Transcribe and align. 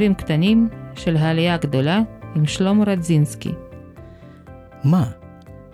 סיפורים 0.00 0.14
קטנים 0.14 0.68
של 0.94 1.16
העלייה 1.16 1.54
הגדולה 1.54 2.00
עם 2.34 2.46
שלמה 2.46 2.84
רדזינסקי. 2.84 3.52
מה? 4.84 5.04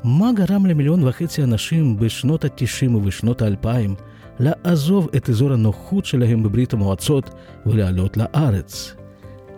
מה 0.05 0.31
גרם 0.33 0.67
למיליון 0.67 1.09
וחצי 1.09 1.43
אנשים 1.43 1.97
בשנות 1.97 2.45
ה-90 2.45 2.91
ובשנות 2.97 3.43
ה-2000 3.43 3.91
לעזוב 4.39 5.09
את 5.17 5.29
אזור 5.29 5.53
הנוחות 5.53 6.05
שלהם 6.05 6.43
בברית 6.43 6.73
המועצות 6.73 7.31
ולעלות 7.67 8.17
לארץ? 8.17 8.95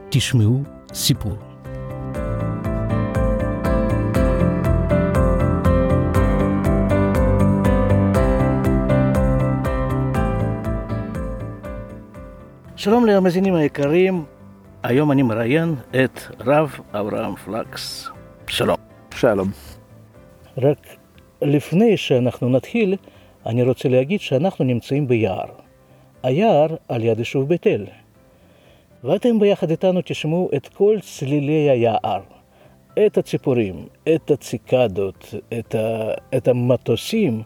תשמעו 0.09 0.63
סיפור. 0.93 1.37
שלום 12.77 13.07
למאזינים 13.07 13.55
היקרים, 13.55 14.25
היום 14.83 15.13
אני 15.13 15.23
מראיין 15.23 15.75
את 15.91 16.21
רב 16.41 16.81
אברהם 16.93 17.37
פלקס. 17.37 18.09
שלום. 18.47 18.77
שלום. 19.15 19.51
רק 20.59 20.79
לפני 21.43 21.97
שאנחנו 21.97 22.49
נתחיל, 22.49 22.97
אני 23.47 23.63
רוצה 23.63 23.89
להגיד 23.89 24.21
שאנחנו 24.21 24.65
נמצאים 24.65 25.09
ביער. 25.09 25.47
היער 26.23 26.67
על 26.89 27.05
יד 27.05 27.19
יישוב 27.19 27.49
בית 27.49 27.67
אל. 27.67 27.87
ואתם 29.05 29.39
ביחד 29.39 29.71
איתנו 29.71 30.01
תשמעו 30.05 30.51
את 30.57 30.69
כל 30.69 30.97
צלילי 31.03 31.71
היער. 31.71 32.21
את 33.07 33.19
הציפורים, 33.19 33.87
את 34.15 34.31
הציקדות, 34.31 35.35
את, 35.59 35.75
ה... 35.75 36.11
את 36.37 36.49
המטוסים. 36.49 37.43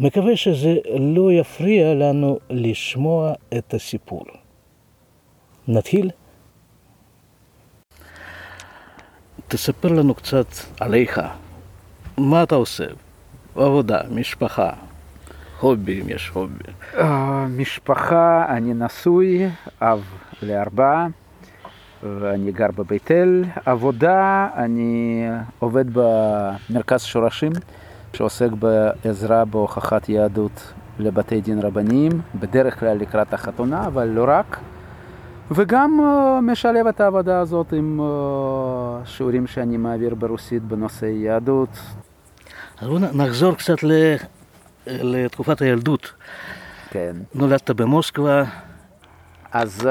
מקווה 0.00 0.36
שזה 0.36 0.74
לא 0.98 1.32
יפריע 1.32 1.94
לנו 1.94 2.38
לשמוע 2.50 3.32
את 3.58 3.74
הסיפור. 3.74 4.24
נתחיל? 5.68 6.10
תספר 9.48 9.88
לנו 9.88 10.14
קצת 10.14 10.46
עליך. 10.80 11.20
מה 12.18 12.42
אתה 12.42 12.54
עושה? 12.54 12.84
עבודה, 13.56 14.00
משפחה, 14.10 14.70
הובי, 15.60 16.02
אם 16.02 16.08
יש 16.08 16.28
הובי. 16.28 16.54
Uh, 16.94 17.02
משפחה, 17.48 18.46
אני 18.48 18.74
נשוי, 18.74 19.48
אב 19.80 20.04
לארבעה, 20.42 21.06
ואני 22.02 22.52
גר 22.52 22.70
בבית 22.76 23.10
אל. 23.10 23.44
עבודה, 23.66 24.48
אני 24.56 25.22
עובד 25.58 25.84
במרכז 25.92 27.02
שורשים, 27.02 27.52
שעוסק 28.12 28.48
בעזרה 28.58 29.44
בהוכחת 29.44 30.08
יהדות 30.08 30.72
לבתי 30.98 31.40
דין 31.40 31.58
רבניים, 31.58 32.12
בדרך 32.34 32.80
כלל 32.80 32.96
לקראת 32.96 33.34
החתונה, 33.34 33.86
אבל 33.86 34.04
לא 34.04 34.24
רק. 34.28 34.58
וגם 35.50 36.00
uh, 36.00 36.40
משלב 36.40 36.86
את 36.86 37.00
העבודה 37.00 37.40
הזאת 37.40 37.72
עם 37.72 38.00
uh, 38.00 39.06
שיעורים 39.08 39.46
שאני 39.46 39.76
מעביר 39.76 40.14
ברוסית 40.14 40.62
בנושא 40.62 41.04
יהדות. 41.06 41.68
אז 42.78 42.88
בואו 42.88 42.98
נחזור 42.98 43.54
קצת 43.54 43.82
ל... 43.82 44.14
לתקופת 44.86 45.62
הילדות. 45.62 46.12
כן. 46.90 47.16
נולדת 47.34 47.70
במוסקבה. 47.70 48.44
אז 49.52 49.80
uh, 49.80 49.88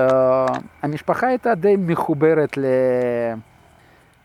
המשפחה 0.82 1.28
הייתה 1.28 1.56
די 1.56 1.76
מחוברת 1.78 2.58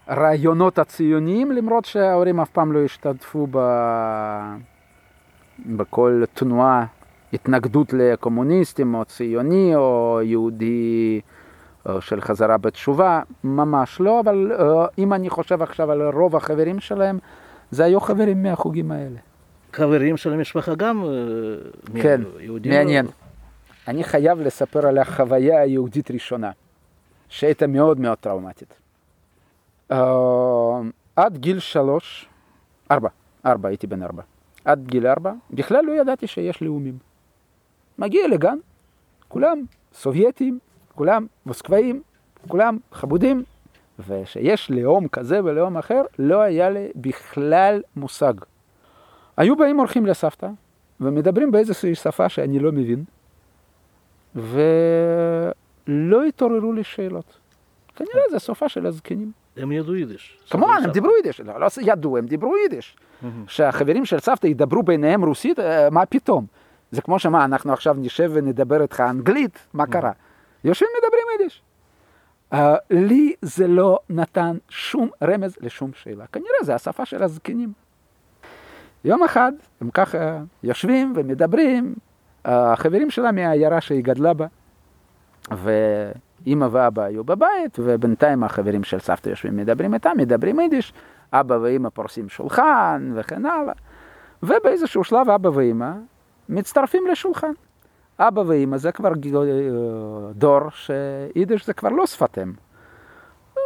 לרעיונות 0.09 0.79
הציוניים, 0.79 1.53
למרות 1.53 1.85
שההורים 1.85 2.41
אף 2.41 2.51
פעם 2.51 2.73
לא 2.73 2.85
השתתפו 2.85 3.47
ב... 3.51 3.58
בכל 5.67 6.23
תנועה 6.35 6.85
התנגדות 7.33 7.92
לקומוניסטים 7.92 8.94
או 8.94 9.05
ציוני 9.05 9.77
או 9.77 10.20
יהודי 10.22 11.20
של 12.00 12.20
חזרה 12.20 12.56
בתשובה, 12.56 13.22
ממש 13.44 14.00
לא, 14.00 14.20
אבל 14.20 14.52
אם 14.98 15.12
אני 15.12 15.30
חושב 15.30 15.62
עכשיו 15.62 15.90
על 15.90 16.02
רוב 16.02 16.36
החברים 16.36 16.80
שלהם, 16.80 17.18
זה 17.70 17.84
היו 17.84 18.00
חברים 18.00 18.42
מהחוגים 18.42 18.90
האלה. 18.90 19.18
חברים 19.72 20.16
של 20.16 20.33
המשפחה 20.33 20.74
גם 20.74 21.05
כן, 22.02 22.20
יהודים? 22.40 22.72
מעניין. 22.72 23.05
לא... 23.05 23.11
אני 23.89 24.05
חייב 24.05 24.40
לספר 24.40 24.86
על 24.86 24.98
החוויה 24.98 25.60
היהודית 25.60 26.10
ראשונה, 26.10 26.50
שהייתה 27.28 27.66
מאוד 27.66 28.00
מאוד 28.00 28.18
טראומטית. 28.18 28.74
Uh, 29.92 29.96
עד 31.16 31.39
גיל 31.39 31.58
שלוש, 31.58 32.28
ארבע, 32.90 33.08
ארבע, 33.46 33.68
הייתי 33.68 33.86
בן 33.86 34.02
ארבע. 34.02 34.22
עד 34.64 34.86
גיל 34.86 35.06
ארבע, 35.06 35.33
בכלל 35.50 35.84
לא 35.84 35.92
ידעתי 35.92 36.27
שיש 36.27 36.62
לאומים. 36.62 37.08
מגיע 37.98 38.29
לגן, 38.29 38.59
כולם 39.29 39.63
סובייטים, 39.92 40.59
כולם 40.95 41.27
מוסקבאים, 41.47 42.03
כולם 42.48 42.79
חמודים, 42.92 43.45
ושיש 44.09 44.70
לאום 44.70 45.09
כזה 45.09 45.45
ולאום 45.45 45.77
אחר, 45.77 46.03
לא 46.19 46.41
היה 46.41 46.70
לי 46.70 46.89
בכלל 46.97 47.83
מושג. 47.97 48.35
היו 49.37 49.57
באים 49.57 49.79
אורחים 49.79 50.07
לסבתא, 50.07 50.48
ומדברים 51.01 51.51
באיזושהי 51.51 51.95
שפה 51.95 52.29
שאני 52.29 52.58
לא 52.58 52.73
מבין, 52.73 53.05
ולא 54.35 56.25
התעוררו 56.25 56.73
לי 56.73 56.85
שאלות. 56.85 57.39
כנראה 57.97 58.23
זה 58.31 58.39
סופה 58.39 58.69
של 58.69 58.87
הזקנים. 58.87 59.33
הם 59.57 59.73
ידעו 59.73 59.95
יידיש. 59.95 60.39
כמובן, 60.51 60.81
הם 60.85 60.91
דיברו 60.91 61.11
יידיש. 61.17 61.41
לא, 61.41 61.61
לא 61.61 61.67
ידעו, 61.81 62.19
הם 62.19 62.27
דיברו 62.27 62.57
יידיש. 62.57 62.97
שהחברים 63.47 64.05
של 64.05 64.19
סבתא 64.19 64.47
ידברו 64.47 64.83
ביניהם 64.83 65.25
רוסית, 65.25 65.58
מה 65.91 66.07
פתאום? 66.07 66.47
זה 66.91 67.03
כמו 67.03 67.19
שמה, 67.19 67.45
אנחנו 67.45 67.73
עכשיו 67.73 67.97
נשב 67.99 68.31
ונדבר 68.35 68.83
איתך 68.83 69.01
אנגלית, 69.01 69.59
מה 69.73 69.87
קרה? 69.87 70.13
יושבים 70.65 70.89
מדברים 70.99 71.25
יידיש. 71.33 71.63
Uh, 72.55 72.57
לי 72.91 73.35
זה 73.43 73.67
לא 73.67 73.99
נתן 74.11 74.57
שום 74.69 75.09
רמז 75.23 75.57
לשום 75.61 75.91
שאלה. 75.95 76.25
כנראה 76.27 76.63
זה 76.63 76.75
השפה 76.75 77.05
של 77.05 77.23
הזקנים. 77.23 77.73
יום 79.05 79.25
אחד 79.25 79.53
הם 79.81 79.91
ככה 79.91 80.39
יושבים 80.63 81.13
ומדברים, 81.17 81.95
החברים 82.45 83.11
שלה 83.11 83.33
מהעיירה 83.33 83.81
שהיא 83.81 84.05
גדלה 84.05 84.35
בה, 84.35 84.47
ואימא 85.51 86.69
ואבא 86.70 87.03
היו 87.03 87.25
בבית, 87.25 87.79
ובינתיים 87.79 88.45
החברים 88.45 88.85
של 88.85 88.99
סבתא 88.99 89.29
יושבים 89.29 89.57
מדברים 89.57 89.95
איתם, 89.95 90.13
מדברים 90.17 90.61
יידיש, 90.61 90.93
אבא 91.33 91.55
ואימא 91.55 91.89
פורסים 91.89 92.29
שולחן 92.29 93.13
וכן 93.15 93.47
הלאה. 93.47 93.75
ובאיזשהו 94.43 95.05
שלב 95.05 95.31
אבא 95.31 95.49
ואימא 95.49 95.93
מצטרפים 96.48 97.07
לשולחן. 97.07 97.53
אבא 98.19 98.41
ואימא 98.47 98.77
זה 98.77 98.92
כבר 98.92 99.13
דור 100.35 100.61
שיידיש 100.70 101.67
זה 101.67 101.73
כבר 101.73 101.89
לא 101.89 102.07
שפתם. 102.07 102.53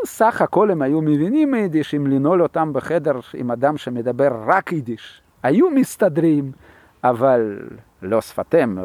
סך 0.06 0.42
הכל 0.42 0.70
הם 0.70 0.82
היו 0.82 1.00
מבינים 1.00 1.54
יידיש, 1.54 1.94
אם 1.94 2.06
לנעול 2.06 2.42
אותם 2.42 2.72
בחדר 2.72 3.20
עם 3.34 3.50
אדם 3.50 3.76
שמדבר 3.76 4.30
רק 4.46 4.72
יידיש. 4.72 5.22
היו 5.42 5.70
מסתדרים, 5.70 6.52
אבל 7.04 7.58
לא 8.02 8.20
שפתם, 8.20 8.76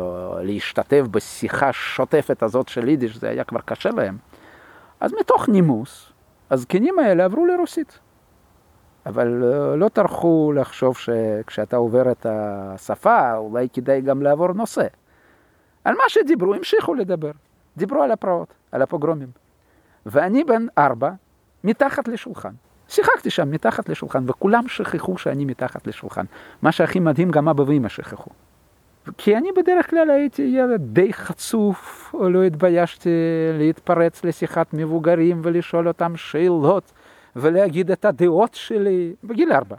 להשתתף 0.41 1.03
בשיחה 1.11 1.73
שוטפת 1.73 2.43
הזאת 2.43 2.67
של 2.67 2.89
יידיש, 2.89 3.17
זה 3.17 3.29
היה 3.29 3.43
כבר 3.43 3.59
קשה 3.65 3.89
להם. 3.89 4.17
אז 4.99 5.13
מתוך 5.19 5.49
נימוס, 5.49 6.13
הזקנים 6.51 6.99
האלה 6.99 7.25
עברו 7.25 7.45
לרוסית. 7.45 7.99
אבל 9.07 9.27
לא 9.75 9.89
טרחו 9.89 10.51
לחשוב 10.55 10.97
שכשאתה 10.97 11.77
עובר 11.77 12.11
את 12.11 12.25
השפה, 12.29 13.35
אולי 13.35 13.67
כדאי 13.73 14.01
גם 14.01 14.21
לעבור 14.21 14.53
נושא. 14.53 14.87
על 15.83 15.93
מה 15.95 16.03
שדיברו, 16.07 16.53
המשיכו 16.53 16.93
לדבר. 16.93 17.31
דיברו 17.77 18.03
על 18.03 18.11
הפרעות, 18.11 18.53
על 18.71 18.81
הפוגרומים. 18.81 19.27
ואני 20.05 20.43
בן 20.43 20.65
ארבע, 20.77 21.11
מתחת 21.63 22.07
לשולחן. 22.07 22.51
שיחקתי 22.87 23.29
שם 23.29 23.51
מתחת 23.51 23.89
לשולחן, 23.89 24.23
וכולם 24.27 24.67
שכחו 24.67 25.17
שאני 25.17 25.45
מתחת 25.45 25.87
לשולחן. 25.87 26.25
מה 26.61 26.71
שהכי 26.71 26.99
מדהים, 26.99 27.31
גם 27.31 27.49
אבא 27.49 27.63
ואמא 27.67 27.89
שכחו. 27.89 28.31
כי 29.17 29.37
אני 29.37 29.49
בדרך 29.57 29.89
כלל 29.89 30.09
הייתי 30.09 30.41
ילד 30.41 30.81
די 30.81 31.13
חצוף, 31.13 32.13
לא 32.19 32.43
התביישתי 32.43 33.09
להתפרץ 33.53 34.25
לשיחת 34.25 34.73
מבוגרים 34.73 35.41
ולשאול 35.43 35.87
אותם 35.87 36.17
שאלות. 36.17 36.91
ולהגיד 37.37 37.91
את 37.91 38.05
הדעות 38.05 38.53
שלי 38.53 39.13
בגיל 39.23 39.51
ארבע. 39.51 39.75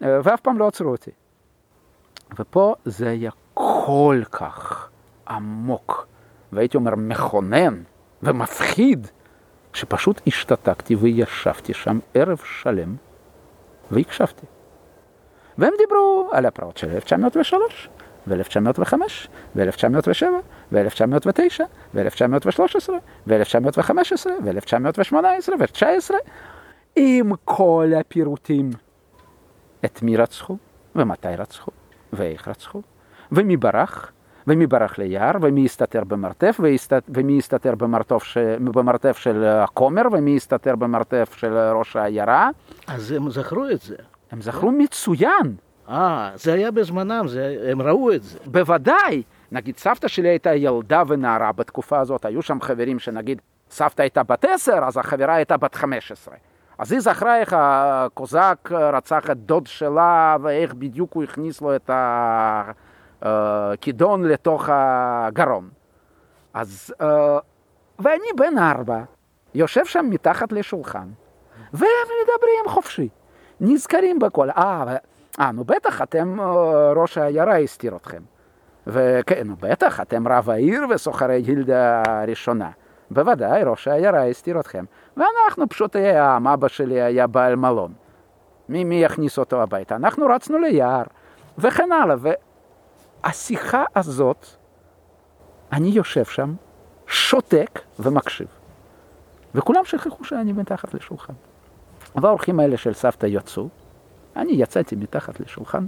ואף 0.00 0.40
פעם 0.40 0.58
לא 0.58 0.68
עצרו 0.68 0.90
אותי. 0.90 1.10
ופה 2.38 2.74
זה 2.84 3.08
היה 3.08 3.30
כל 3.54 4.22
כך 4.30 4.88
עמוק, 5.28 6.06
והייתי 6.52 6.76
אומר 6.76 6.94
מכונן 6.94 7.82
ומפחיד, 8.22 9.06
שפשוט 9.72 10.20
השתתקתי 10.26 10.94
וישבתי 10.94 11.74
שם 11.74 11.98
ערב 12.14 12.38
שלם 12.44 12.96
והקשבתי. 13.90 14.46
והם 15.58 15.72
דיברו 15.78 16.30
על 16.32 16.46
הפרעות 16.46 16.76
של 16.76 16.90
1903, 16.90 17.88
ו-1905, 18.26 18.92
ו-1907, 19.56 20.22
ו-1909, 20.72 21.60
ו-1913, 21.94 22.90
ו-1915, 23.26 24.26
ו-1918, 24.44 25.14
ו-1919, 25.58 26.14
עם 26.96 27.30
כל 27.44 27.92
הפירוטים. 28.00 28.70
את 29.84 30.02
מי 30.02 30.16
רצחו, 30.16 30.56
ומתי 30.96 31.28
רצחו, 31.28 31.70
ואיך 32.12 32.48
רצחו, 32.48 32.82
ומי 33.32 33.56
ברח, 33.56 34.12
ומי 34.46 34.66
ברח 34.66 34.98
ליער, 34.98 35.32
ומי 35.42 35.64
הסתתר 35.64 36.04
במרתף. 36.04 36.60
ומי 37.08 37.38
הסתתר 37.38 37.74
במרתף, 37.74 38.22
ש... 38.22 38.38
במרתף 38.58 39.16
של 39.16 39.44
הכומר, 39.44 40.02
ומי 40.12 40.36
הסתתר 40.36 40.76
במרתף 40.76 41.34
של 41.36 41.58
ראש 41.58 41.96
העיירה. 41.96 42.50
אז 42.86 43.12
הם 43.12 43.30
זכרו 43.30 43.68
את 43.70 43.80
זה. 43.80 43.96
הם 44.30 44.40
זכרו 44.40 44.70
מצוין. 44.70 45.56
אה, 45.88 46.30
זה 46.34 46.52
היה 46.52 46.70
בזמנם, 46.70 47.28
זה, 47.28 47.68
הם 47.70 47.82
ראו 47.82 48.12
את 48.12 48.22
זה. 48.22 48.38
בוודאי. 48.46 49.22
נגיד 49.52 49.76
סבתא 49.76 50.08
שלי 50.08 50.28
הייתה 50.28 50.54
ילדה 50.54 51.02
ונערה 51.06 51.52
בתקופה 51.52 52.00
הזאת, 52.00 52.24
היו 52.24 52.42
שם 52.42 52.60
חברים 52.60 52.98
שנגיד 52.98 53.40
סבתא 53.70 54.02
הייתה 54.02 54.22
בת 54.22 54.44
עשר, 54.44 54.78
אז 54.82 54.96
החברה 54.96 55.34
הייתה 55.34 55.56
בת 55.56 55.74
חמש 55.74 56.12
עשרה. 56.12 56.36
אז 56.78 56.92
היא 56.92 57.00
זכרה 57.00 57.38
איך 57.38 57.56
הקוזק 57.58 58.68
רצח 58.72 59.30
את 59.30 59.36
דוד 59.36 59.66
שלה 59.66 60.36
ואיך 60.42 60.74
בדיוק 60.74 61.12
הוא 61.12 61.22
הכניס 61.22 61.60
לו 61.60 61.76
את 61.76 61.90
הכידון 63.22 64.24
לתוך 64.24 64.68
הגרון. 64.72 65.68
אז, 66.54 66.94
אה, 67.00 67.38
ואני 67.98 68.26
בן 68.36 68.58
ארבע, 68.58 69.02
יושב 69.54 69.84
שם 69.84 70.06
מתחת 70.10 70.52
לשולחן, 70.52 71.08
והם 71.72 72.08
מדברים 72.22 72.74
חופשי, 72.74 73.08
נזכרים 73.60 74.18
בכל. 74.18 74.50
אה, 74.50 74.96
אה, 75.40 75.52
נו 75.52 75.64
בטח, 75.64 76.02
אתם, 76.02 76.40
אה, 76.40 76.92
ראש 76.92 77.18
העיירה 77.18 77.58
הסתיר 77.58 77.96
אתכם. 77.96 78.22
וכן, 78.86 79.46
בטח, 79.60 80.00
אתם 80.00 80.28
רב 80.28 80.50
העיר 80.50 80.82
וסוחרי 80.90 81.42
גילדה 81.42 82.02
הראשונה. 82.06 82.70
בוודאי, 83.10 83.64
ראש 83.64 83.88
העיירה 83.88 84.26
הסתיר 84.26 84.60
אתכם. 84.60 84.84
ואנחנו 85.16 85.68
פשוט 85.68 85.96
העם, 85.96 86.48
אבא 86.48 86.68
שלי 86.68 87.02
היה 87.02 87.26
בעל 87.26 87.56
מלון. 87.56 87.92
מי, 88.68 88.84
מי 88.84 88.94
יכניס 88.94 89.38
אותו 89.38 89.62
הביתה? 89.62 89.96
אנחנו 89.96 90.26
רצנו 90.26 90.58
ליער, 90.58 91.02
וכן 91.58 91.92
הלאה. 91.92 92.16
והשיחה 93.24 93.84
הזאת, 93.96 94.46
אני 95.72 95.88
יושב 95.88 96.24
שם, 96.24 96.54
שותק 97.06 97.80
ומקשיב. 97.98 98.48
וכולם 99.54 99.84
שכחו 99.84 100.24
שאני 100.24 100.52
מתחת 100.52 100.94
לשולחן. 100.94 101.32
והאורחים 102.16 102.60
האלה 102.60 102.76
של 102.76 102.92
סבתא 102.92 103.26
יצאו, 103.26 103.68
אני 104.36 104.52
יצאתי 104.52 104.96
מתחת 104.96 105.40
לשולחן, 105.40 105.86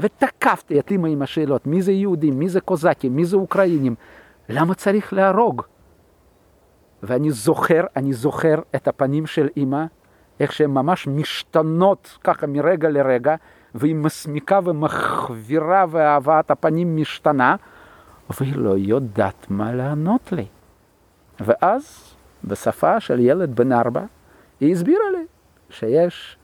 ותקפתי 0.00 0.80
את 0.80 0.90
אמא 0.90 1.08
עם 1.08 1.22
השאלות, 1.22 1.66
מי 1.66 1.82
זה 1.82 1.92
יהודים, 1.92 2.38
מי 2.38 2.48
זה 2.48 2.60
קוזקים, 2.60 3.16
מי 3.16 3.24
זה 3.24 3.36
אוקראינים, 3.36 3.94
למה 4.48 4.74
צריך 4.74 5.12
להרוג? 5.12 5.62
ואני 7.02 7.30
זוכר, 7.30 7.84
אני 7.96 8.12
זוכר 8.12 8.54
את 8.76 8.88
הפנים 8.88 9.26
של 9.26 9.48
אמא, 9.56 9.84
איך 10.40 10.52
שהן 10.52 10.70
ממש 10.70 11.06
משתנות 11.06 12.18
ככה 12.24 12.46
מרגע 12.46 12.88
לרגע, 12.88 13.34
והיא 13.74 13.94
מסמיקה 13.94 14.60
ומחבירה 14.64 15.84
והבאת 15.90 16.50
הפנים 16.50 16.96
משתנה, 16.96 17.56
והיא 18.40 18.56
לא 18.56 18.74
יודעת 18.78 19.46
מה 19.50 19.72
לענות 19.74 20.32
לי. 20.32 20.46
ואז, 21.40 22.14
בשפה 22.44 23.00
של 23.00 23.20
ילד 23.20 23.56
בן 23.56 23.72
ארבע, 23.72 24.04
היא 24.60 24.72
הסבירה 24.72 25.10
לי 25.12 25.24
שיש 25.70 26.38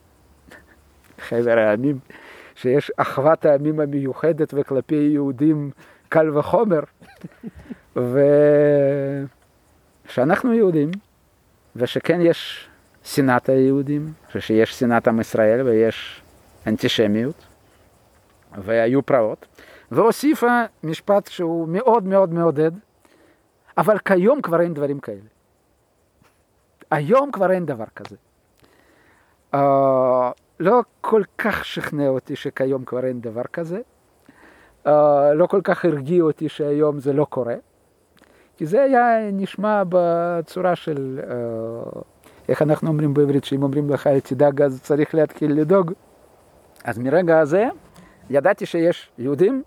חבר 1.28 1.58
העמים, 1.58 1.99
שיש 2.54 2.90
אחוות 2.96 3.44
העמים 3.44 3.81
המיוחדת 3.81 4.54
וכלפי 4.56 4.94
יהודים 4.94 5.70
קל 6.08 6.38
וחומר. 6.38 6.81
ושאנחנו 10.12 10.53
יהודים, 10.53 10.91
ושכן 11.76 12.20
יש 12.20 12.69
שנאת 13.05 13.49
היהודים, 13.49 14.12
ושיש 14.35 14.79
שנאת 14.79 15.09
עם 15.09 15.20
ישראל 15.20 15.62
ויש 15.62 16.23
אנטישמיות, 16.67 17.47
והיו 18.59 19.03
פרעות, 19.03 19.47
והוסיפה 19.91 20.62
משפט 20.82 21.26
שהוא 21.26 21.69
מאוד 21.69 22.05
מאוד 22.05 22.32
מעודד, 22.32 22.70
אבל 23.79 23.99
כיום 23.99 24.43
כבר 24.43 24.61
אין 24.61 24.75
דברים 24.75 25.00
כאלה. 25.00 25.29
היום 26.91 27.32
כבר 27.32 27.50
אין 27.50 27.67
דבר 27.67 27.85
כזה. 27.97 28.17
Uh, 29.55 29.59
לא 30.61 30.82
כל 31.00 31.23
כך 31.38 31.64
שכנע 31.64 32.09
אותי 32.09 32.37
שכיום 32.37 32.85
כבר 32.85 33.05
אין 33.05 33.20
דבר 33.20 33.44
כזה. 33.53 33.81
Uh, 34.87 34.91
לא 35.35 35.47
כל 35.47 35.61
כך 35.64 35.85
הרגיע 35.85 36.23
אותי 36.23 36.49
שהיום 36.49 37.00
זה 37.00 37.12
לא 37.12 37.25
קורה. 37.25 37.55
כי 38.62 38.67
זה 38.67 38.82
היה 38.82 39.31
נשמע 39.32 39.82
בצורה 39.88 40.76
של, 40.76 41.20
uh, 41.23 41.99
איך 42.49 42.62
אנחנו 42.62 42.88
אומרים 42.88 43.14
בעברית, 43.14 43.44
שאם 43.44 43.62
אומרים 43.62 43.91
לך 43.91 44.06
אל 44.06 44.20
תדאג 44.20 44.62
אז 44.62 44.82
צריך 44.82 45.14
להתחיל 45.14 45.61
לדאוג. 45.61 45.93
אז 46.85 46.99
מרגע 46.99 47.38
הזה 47.38 47.69
ידעתי 48.31 48.67
שיש 48.67 49.11
יהודים 49.19 49.62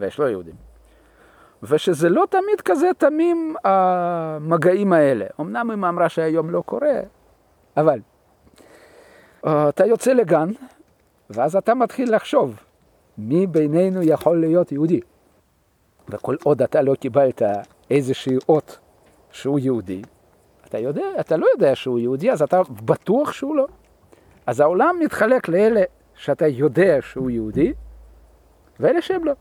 ויש 0.00 0.18
לא 0.18 0.24
יהודים. 0.24 0.54
ושזה 1.62 2.08
לא 2.08 2.24
תמיד 2.30 2.60
כזה 2.64 2.90
תמים 2.98 3.56
המגעים 3.64 4.92
האלה. 4.92 5.26
אמנם 5.40 5.70
היא 5.70 5.88
אמרה 5.88 6.08
שהיום 6.08 6.50
לא 6.50 6.62
קורה, 6.66 7.00
אבל 7.76 8.00
אה, 9.46 9.68
אתה 9.68 9.86
יוצא 9.86 10.12
לגן, 10.12 10.48
ואז 11.30 11.56
אתה 11.56 11.74
מתחיל 11.74 12.14
לחשוב, 12.14 12.60
מי 13.18 13.46
בינינו 13.46 14.02
יכול 14.02 14.40
להיות 14.40 14.72
יהודי? 14.72 15.00
וכל 16.08 16.36
עוד 16.44 16.62
אתה 16.62 16.82
לא 16.82 16.94
קיבלת 16.94 17.42
איזושהי 17.90 18.36
אות 18.48 18.78
שהוא 19.30 19.58
יהודי, 19.58 20.02
אתה 20.68 20.78
יודע, 20.78 21.06
אתה 21.20 21.36
לא 21.36 21.46
יודע 21.54 21.74
שהוא 21.74 21.98
יהודי, 21.98 22.32
אז 22.32 22.42
אתה 22.42 22.62
בטוח 22.84 23.32
שהוא 23.32 23.56
לא. 23.56 23.66
אז 24.46 24.60
העולם 24.60 24.96
מתחלק 25.00 25.48
לאלה 25.48 25.82
שאתה 26.14 26.46
יודע 26.46 26.96
שהוא 27.00 27.30
יהודי, 27.30 27.72
ואלה 28.80 29.02
שהם 29.02 29.24
לא. 29.24 29.32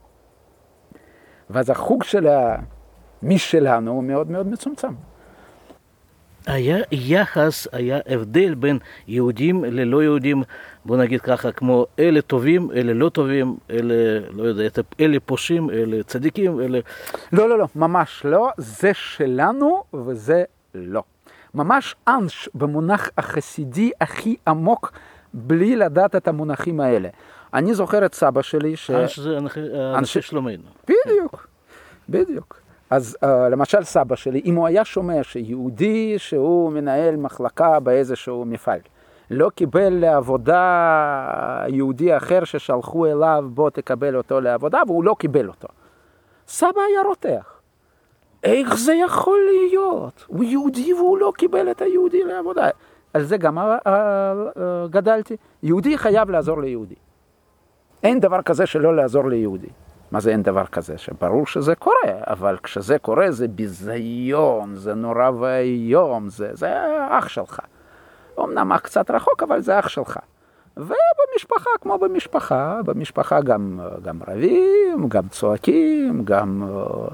ואז 1.49 1.69
החוג 1.69 2.03
של 2.03 2.27
המי 2.27 3.37
שלנו 3.37 3.91
הוא 3.91 4.03
מאוד 4.03 4.31
מאוד 4.31 4.47
מצומצם. 4.47 4.93
היה 6.47 6.77
יחס, 6.91 7.67
היה 7.71 7.99
הבדל 8.07 8.55
בין 8.55 8.79
יהודים 9.07 9.65
ללא 9.65 10.03
יהודים, 10.03 10.43
בוא 10.85 10.97
נגיד 10.97 11.21
ככה, 11.21 11.51
כמו 11.51 11.85
אלה 11.99 12.21
טובים, 12.21 12.71
אלה 12.71 12.93
לא 12.93 13.09
טובים, 13.09 13.57
אלה, 13.69 14.19
לא 14.31 14.43
יודע, 14.43 14.63
אלה 14.99 15.17
פושעים, 15.25 15.69
אלה 15.69 16.03
צדיקים, 16.03 16.61
אלה... 16.61 16.79
לא, 17.31 17.49
לא, 17.49 17.59
לא, 17.59 17.67
ממש 17.75 18.21
לא, 18.25 18.49
זה 18.57 18.93
שלנו 18.93 19.83
וזה 19.93 20.43
לא. 20.75 21.03
ממש 21.53 21.95
אנש 22.07 22.49
במונח 22.53 23.09
החסידי 23.17 23.91
הכי 24.01 24.35
עמוק, 24.47 24.91
בלי 25.33 25.75
לדעת 25.75 26.15
את 26.15 26.27
המונחים 26.27 26.79
האלה. 26.79 27.09
אני 27.53 27.73
זוכר 27.73 28.05
את 28.05 28.13
סבא 28.13 28.41
שלי 28.41 28.75
ש... 28.75 28.91
אנש 28.91 29.19
זה 29.19 29.37
אנשי 29.95 30.21
שלומנו. 30.21 30.63
בדיוק, 30.83 31.47
בדיוק. 32.09 32.66
אז 32.89 33.17
uh, 33.23 33.27
למשל 33.27 33.83
סבא 33.83 34.15
שלי, 34.15 34.41
אם 34.45 34.55
הוא 34.55 34.67
היה 34.67 34.85
שומע 34.85 35.23
שיהודי 35.23 36.19
שהוא 36.19 36.71
מנהל 36.71 37.15
מחלקה 37.15 37.79
באיזשהו 37.79 38.45
מפעל, 38.45 38.79
לא 39.31 39.49
קיבל 39.49 39.89
לעבודה 39.89 41.63
יהודי 41.67 42.17
אחר 42.17 42.43
ששלחו 42.43 43.05
אליו, 43.05 43.45
בוא 43.49 43.69
תקבל 43.69 44.15
אותו 44.15 44.41
לעבודה, 44.41 44.81
והוא 44.87 45.03
לא 45.03 45.15
קיבל 45.19 45.47
אותו. 45.47 45.67
סבא 46.47 46.81
היה 46.89 47.01
רותח. 47.01 47.59
איך 48.43 48.77
זה 48.77 48.93
יכול 48.93 49.39
להיות? 49.49 50.25
הוא 50.27 50.43
יהודי 50.43 50.93
והוא 50.93 51.17
לא 51.17 51.33
קיבל 51.37 51.71
את 51.71 51.81
היהודי 51.81 52.23
לעבודה. 52.23 52.69
על 53.13 53.23
זה 53.23 53.37
גם 53.37 53.57
uh, 53.57 53.61
uh, 53.61 53.89
גדלתי. 54.89 55.37
יהודי 55.63 55.97
חייב 55.97 56.29
לעזור 56.29 56.61
ליהודי. 56.61 56.95
אין 58.03 58.19
דבר 58.19 58.41
כזה 58.41 58.65
שלא 58.65 58.95
לעזור 58.95 59.29
ליהודי. 59.29 59.69
מה 60.11 60.19
זה 60.19 60.31
אין 60.31 60.43
דבר 60.43 60.65
כזה? 60.65 60.97
שברור 60.97 61.47
שזה 61.47 61.75
קורה, 61.75 61.95
אבל 62.27 62.57
כשזה 62.63 62.99
קורה 62.99 63.31
זה 63.31 63.47
ביזיון, 63.47 64.75
זה 64.75 64.93
נורא 64.93 65.29
ואיום, 65.29 66.29
זה, 66.29 66.49
זה 66.53 66.73
אח 67.09 67.27
שלך. 67.27 67.59
אמנם 68.39 68.71
אח 68.71 68.79
קצת 68.79 69.11
רחוק, 69.11 69.43
אבל 69.43 69.61
זה 69.61 69.79
אח 69.79 69.87
שלך. 69.87 70.19
ובמשפחה, 70.77 71.69
כמו 71.81 71.97
במשפחה, 71.97 72.79
במשפחה 72.85 73.41
גם, 73.41 73.79
גם 74.01 74.19
רבים, 74.27 75.07
גם 75.07 75.27
צועקים, 75.27 76.21
גם 76.25 76.63
uh, 76.63 77.13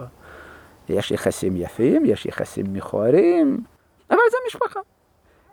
יש 0.90 1.12
יחסים 1.12 1.58
יפים, 1.58 2.06
יש 2.06 2.26
יחסים 2.26 2.66
מכוערים, 2.74 3.64
אבל 4.10 4.20
זה 4.32 4.38
משפחה. 4.48 4.80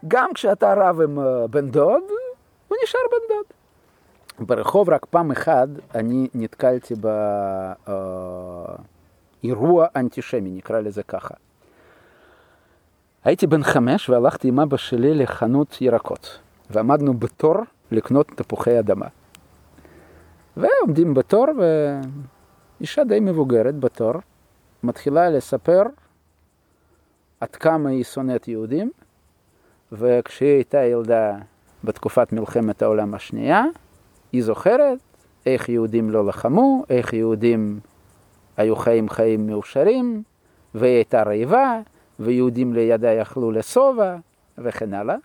גם 0.08 0.34
כשאתה 0.34 0.74
רב 0.76 1.00
עם 1.00 1.18
uh, 1.18 1.48
בן 1.50 1.70
דוד, 1.70 2.02
הוא 2.68 2.76
נשאר 2.84 3.00
בן 3.10 3.34
דוד. 3.34 3.59
ברחוב 4.40 4.90
רק 4.90 5.04
פעם 5.04 5.30
אחת 5.30 5.68
אני 5.94 6.28
נתקלתי 6.34 6.94
באירוע 9.42 9.86
אנטישמי, 9.96 10.50
נקרא 10.50 10.80
לזה 10.80 11.02
ככה. 11.02 11.34
הייתי 13.24 13.46
בן 13.46 13.62
חמש 13.62 14.10
והלכתי 14.10 14.48
עם 14.48 14.60
אבא 14.60 14.76
שלי 14.76 15.14
לחנות 15.14 15.82
ירקות, 15.82 16.38
ועמדנו 16.70 17.14
בתור 17.14 17.56
לקנות 17.90 18.26
תפוחי 18.26 18.78
אדמה. 18.78 19.06
ועומדים 20.56 21.14
בתור, 21.14 21.46
ואישה 22.80 23.04
די 23.04 23.20
מבוגרת 23.20 23.78
בתור 23.78 24.12
מתחילה 24.82 25.30
לספר 25.30 25.82
עד 27.40 27.56
כמה 27.56 27.90
היא 27.90 28.04
שונאת 28.04 28.48
יהודים, 28.48 28.90
וכשהיא 29.92 30.54
הייתה 30.54 30.78
ילדה 30.84 31.36
בתקופת 31.84 32.32
מלחמת 32.32 32.82
העולם 32.82 33.14
השנייה, 33.14 33.64
היא 34.32 34.44
זוכרת 34.44 34.98
איך 35.46 35.68
יהודים 35.68 36.10
לא 36.10 36.26
לחמו, 36.26 36.84
איך 36.90 37.12
יהודים 37.12 37.80
היו 38.56 38.76
חיים 38.76 39.08
חיים 39.08 39.46
מאושרים, 39.46 40.22
והיא 40.74 40.94
הייתה 40.94 41.22
רעבה, 41.22 41.80
ויהודים 42.20 42.74
לידה 42.74 43.10
יכלו 43.10 43.50
לשובע, 43.50 44.16
וכן 44.58 44.94
הלאה. 44.94 45.16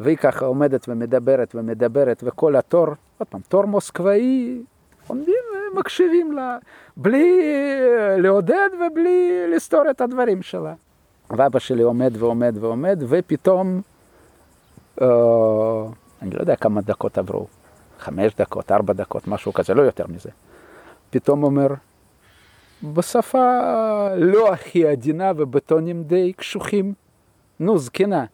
והיא 0.00 0.16
ככה 0.16 0.44
עומדת 0.44 0.88
ומדברת 0.88 1.54
ומדברת, 1.54 2.24
וכל 2.26 2.56
התור, 2.56 2.86
עוד 3.18 3.28
פעם, 3.28 3.40
תור 3.48 3.64
מוסקבאי, 3.64 4.62
עומדים 5.06 5.34
ומקשיבים 5.72 6.32
לה, 6.32 6.58
בלי 6.96 7.40
לעודד 8.18 8.68
ובלי 8.86 9.44
לסתור 9.54 9.90
את 9.90 10.00
הדברים 10.00 10.42
שלה. 10.42 10.74
ואבא 11.30 11.58
שלי 11.58 11.82
עומד 11.82 12.12
ועומד 12.18 12.54
ועומד, 12.60 13.02
ופתאום, 13.08 13.80
אה, 15.02 15.06
אני 16.22 16.30
לא 16.30 16.40
יודע 16.40 16.56
כמה 16.56 16.80
דקות 16.80 17.18
עברו, 17.18 17.46
חמש 17.98 18.34
דקות, 18.34 18.72
ארבע 18.72 18.92
דקות, 18.92 19.28
משהו 19.28 19.52
כזה, 19.52 19.74
לא 19.74 19.82
יותר 19.82 20.04
מזה. 20.08 20.30
פתאום 21.10 21.42
אומר, 21.42 21.68
בשפה 22.82 23.58
לא 24.16 24.52
הכי 24.52 24.86
עדינה 24.86 25.32
ובטונים 25.36 26.02
די 26.02 26.32
קשוחים, 26.32 26.94
נו, 27.60 27.78
זקנה, 27.78 28.24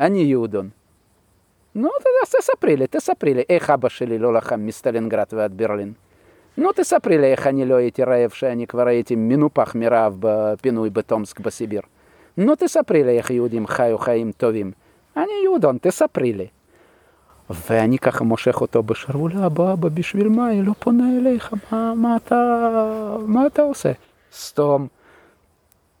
אני 0.00 0.18
יהודון. 0.18 0.68
נו, 1.74 1.88
אז 2.22 2.34
תספרי 2.38 2.76
לי, 2.76 2.86
תספרי 2.86 3.34
לי, 3.34 3.42
איך 3.50 3.70
אבא 3.70 3.88
שלי 3.88 4.18
לא 4.18 4.34
לחם 4.34 4.66
מסטלינגרד 4.66 5.26
ועד 5.32 5.52
ברלין. 5.56 5.92
נו, 6.58 6.72
תספרי 6.72 7.18
לי 7.18 7.32
איך 7.32 7.46
אני 7.46 7.64
לא 7.64 7.74
הייתי 7.74 8.02
רעב, 8.02 8.30
שאני 8.30 8.66
כבר 8.66 8.86
הייתי 8.86 9.16
מנופח 9.16 9.74
מרעב 9.74 10.16
בפינוי 10.20 10.90
בטומסק 10.90 11.40
בסיביר. 11.40 11.80
נו, 12.36 12.54
תספרי 12.54 13.04
לי 13.04 13.18
איך 13.18 13.30
יהודים 13.30 13.66
חיו 13.66 13.98
חיים 13.98 14.32
טובים. 14.32 14.72
אני 15.16 15.32
יהודון, 15.44 15.78
תספרי 15.80 16.32
לי. 16.32 16.46
ואני 17.50 17.98
ככה 17.98 18.24
מושך 18.24 18.60
אותו 18.60 18.82
בשרוול, 18.82 19.32
אבא, 19.46 19.74
בשביל 19.74 20.28
מה? 20.28 20.46
היא 20.46 20.62
לא 20.64 20.72
פונה 20.78 21.18
אליך, 21.18 21.54
מה, 21.72 21.94
מה, 21.94 22.16
אתה, 22.16 22.36
מה 23.26 23.46
אתה 23.46 23.62
עושה? 23.62 23.92
סתום. 24.32 24.86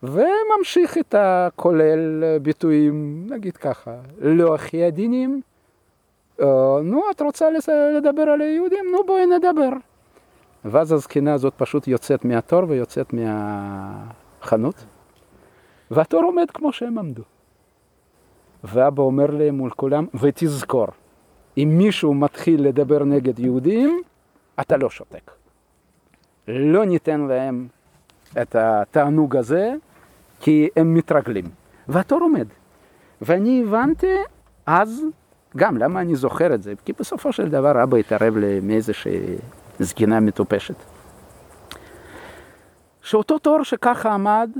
וממשיך 0.02 0.96
איתה, 0.96 1.48
כולל 1.56 2.38
ביטויים, 2.42 3.26
נגיד 3.30 3.56
ככה, 3.56 3.94
לא 4.18 4.54
הכי 4.54 4.84
עדינים. 4.84 5.40
אה, 6.40 6.46
נו, 6.82 7.02
את 7.10 7.20
רוצה 7.20 7.46
לדבר 7.96 8.22
על 8.22 8.40
היהודים? 8.40 8.84
נו, 8.92 9.04
בואי 9.06 9.26
נדבר. 9.26 9.70
ואז 10.64 10.92
הזקנה 10.92 11.34
הזאת 11.34 11.54
פשוט 11.56 11.88
יוצאת 11.88 12.24
מהתור 12.24 12.62
ויוצאת 12.68 13.12
מהחנות, 13.12 14.84
והתור 15.90 16.22
עומד 16.24 16.50
כמו 16.50 16.72
שהם 16.72 16.98
עמדו. 16.98 17.22
ואבא 18.64 19.02
אומר 19.02 19.26
להם 19.30 19.54
מול 19.54 19.70
כולם, 19.70 20.06
ותזכור, 20.20 20.86
אם 21.56 21.74
מישהו 21.78 22.14
מתחיל 22.14 22.68
לדבר 22.68 23.04
נגד 23.04 23.38
יהודים, 23.38 24.02
אתה 24.60 24.76
לא 24.76 24.90
שותק. 24.90 25.30
לא 26.48 26.84
ניתן 26.84 27.20
להם 27.20 27.66
את 28.42 28.54
התענוג 28.54 29.36
הזה, 29.36 29.74
כי 30.40 30.68
הם 30.76 30.94
מתרגלים. 30.94 31.44
והתור 31.88 32.20
עומד. 32.20 32.46
ואני 33.22 33.62
הבנתי 33.62 34.16
אז, 34.66 35.04
גם 35.56 35.76
למה 35.76 36.00
אני 36.00 36.16
זוכר 36.16 36.54
את 36.54 36.62
זה, 36.62 36.74
כי 36.84 36.92
בסופו 36.92 37.32
של 37.32 37.48
דבר 37.48 37.82
אבא 37.82 37.96
התערב 37.96 38.34
מאיזושהי 38.62 39.36
זקנה 39.78 40.20
מטופשת. 40.20 40.74
שאותו 43.02 43.38
תור 43.38 43.62
שככה 43.62 44.12
עמד, 44.12 44.50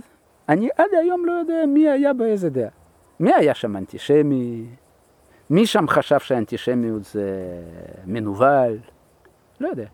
אני 0.49 0.69
עד 0.76 0.91
היום 1.00 1.26
לא 1.26 1.33
יודע 1.33 1.67
מי 1.69 1.88
היה 1.88 2.12
באיזה 2.12 2.50
דעה. 2.50 2.69
מי 3.21 3.35
היה 3.35 3.55
שם 3.55 3.76
אנטישמי? 3.76 4.67
מי 5.50 5.67
שם 5.67 5.88
חשב 5.88 6.19
שאנטישמיות 6.19 7.05
זה 7.05 7.61
מנוול? 8.07 8.79
לא 9.61 9.69
יודע. 9.69 9.87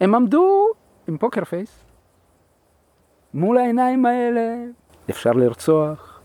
הם 0.00 0.14
עמדו 0.14 0.66
עם 1.08 1.18
פוקר 1.18 1.44
פייס, 1.44 1.84
מול 3.34 3.58
העיניים 3.58 4.06
האלה 4.06 4.56
אפשר 5.10 5.32
לרצוח, 5.32 6.20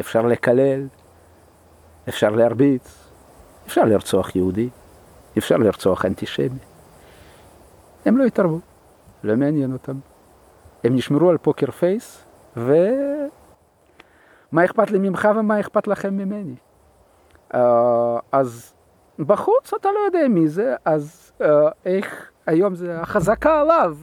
אפשר 0.00 0.22
לקלל, 0.22 0.86
אפשר 2.08 2.30
להרביץ, 2.30 3.08
אפשר 3.66 3.84
לרצוח 3.84 4.36
יהודי, 4.36 4.68
אפשר 5.38 5.56
לרצוח 5.56 6.04
אנטישמי. 6.04 6.58
הם 8.04 8.18
לא 8.18 8.24
התערבו, 8.24 8.60
לא 9.24 9.36
מעניין 9.36 9.72
אותם. 9.72 9.98
הם 10.84 10.96
נשמרו 10.96 11.30
על 11.30 11.38
פוקר 11.38 11.70
פייס, 11.70 12.24
ומה 12.56 12.74
אכפת 14.64 14.90
לי 14.90 14.98
ממך 14.98 15.28
ומה 15.36 15.60
אכפת 15.60 15.86
לכם 15.86 16.16
ממני? 16.16 16.54
Uh, 17.54 17.56
אז 18.32 18.74
בחוץ 19.18 19.74
אתה 19.74 19.88
לא 19.92 19.98
יודע 20.06 20.28
מי 20.28 20.48
זה, 20.48 20.74
אז 20.84 21.32
uh, 21.40 21.44
איך 21.86 22.30
היום 22.46 22.74
זה 22.74 23.00
החזקה 23.00 23.60
עליו, 23.60 23.96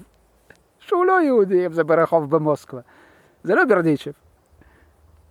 שהוא 0.79 1.05
לא 1.05 1.21
יהודי, 1.21 1.65
אם 1.65 1.73
זה 1.73 1.83
ברחוב 1.83 2.35
במוסקבה. 2.35 2.79
זה 3.43 3.55
לא 3.55 3.65
ברדיצ'ב. 3.65 4.11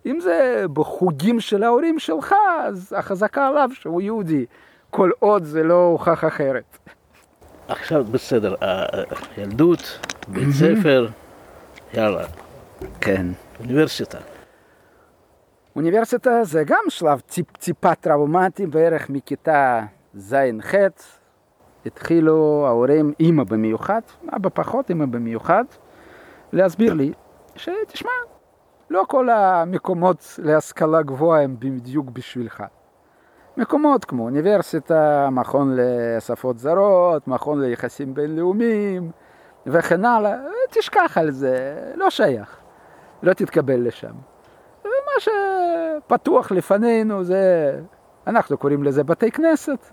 אם 0.05 0.19
זה 0.19 0.65
בחוגים 0.73 1.39
של 1.39 1.63
ההורים 1.63 1.99
שלך, 1.99 2.35
אז 2.61 2.93
החזקה 2.97 3.47
עליו 3.47 3.69
שהוא 3.73 4.01
יהודי, 4.01 4.45
כל 4.89 5.09
עוד 5.19 5.43
זה 5.43 5.63
לא 5.63 5.85
הוכח 5.85 6.25
אחרת. 6.25 6.77
עכשיו 7.67 8.03
בסדר, 8.03 8.55
הילדות, 9.37 9.99
בית 10.27 10.49
ספר, 10.51 11.07
יאללה. 11.93 12.25
כן. 13.01 13.25
אוניברסיטה. 13.59 14.17
אוניברסיטה 15.75 16.43
זה 16.43 16.63
גם 16.63 16.83
שלב 16.89 17.19
טיפ, 17.19 17.57
טיפה 17.57 17.95
טראומטי, 17.95 18.65
בערך 18.65 19.09
מכיתה 19.09 19.81
ז'-ח' 20.13 20.75
התחילו 21.85 22.63
ההורים, 22.67 23.13
אימא 23.19 23.43
במיוחד, 23.43 24.01
אבא 24.35 24.49
פחות, 24.53 24.89
אימא 24.89 25.05
במיוחד, 25.05 25.63
להסביר 26.53 26.93
לי 26.93 27.13
שתשמע, 27.55 28.09
לא 28.89 29.03
כל 29.07 29.29
המקומות 29.29 30.39
להשכלה 30.43 31.01
גבוהה 31.01 31.43
הם 31.43 31.55
בדיוק 31.59 32.09
בשבילך. 32.09 32.63
מקומות 33.57 34.05
כמו 34.05 34.23
אוניברסיטה, 34.23 35.29
מכון 35.31 35.75
לשפות 35.75 36.59
זרות, 36.59 37.27
מכון 37.27 37.61
ליחסים 37.61 38.13
בינלאומיים 38.13 39.11
וכן 39.65 40.05
הלאה, 40.05 40.37
תשכח 40.69 41.17
על 41.17 41.31
זה, 41.31 41.75
לא 41.95 42.09
שייך, 42.09 42.57
לא 43.23 43.33
תתקבל 43.33 43.87
לשם. 43.87 44.30
ומה 45.11 45.99
שפתוח 46.07 46.51
לפנינו 46.51 47.23
זה, 47.23 47.73
אנחנו 48.27 48.57
קוראים 48.57 48.83
לזה 48.83 49.03
בתי 49.03 49.31
כנסת, 49.31 49.85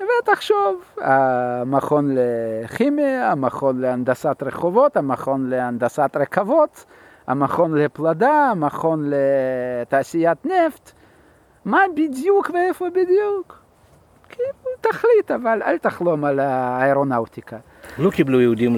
ותחשוב, 0.00 0.82
המכון 1.00 2.10
לכימיה, 2.14 3.30
המכון 3.30 3.80
להנדסת 3.80 4.42
רחובות, 4.42 4.96
המכון 4.96 5.50
להנדסת 5.50 6.10
רכבות, 6.16 6.84
המכון 7.26 7.74
לפלדה, 7.74 8.48
המכון 8.50 9.10
לתעשיית 9.10 10.46
נפט, 10.46 10.92
מה 11.64 11.80
בדיוק 11.94 12.50
ואיפה 12.54 12.90
בדיוק? 12.90 13.58
כאילו, 14.28 14.48
תחליט, 14.80 15.30
אבל 15.30 15.62
אל 15.62 15.78
תחלום 15.78 16.24
על 16.24 16.40
האירונאוטיקה. 16.40 17.56
לא 17.98 18.10
קיבלו 18.10 18.40
יהודים 18.40 18.76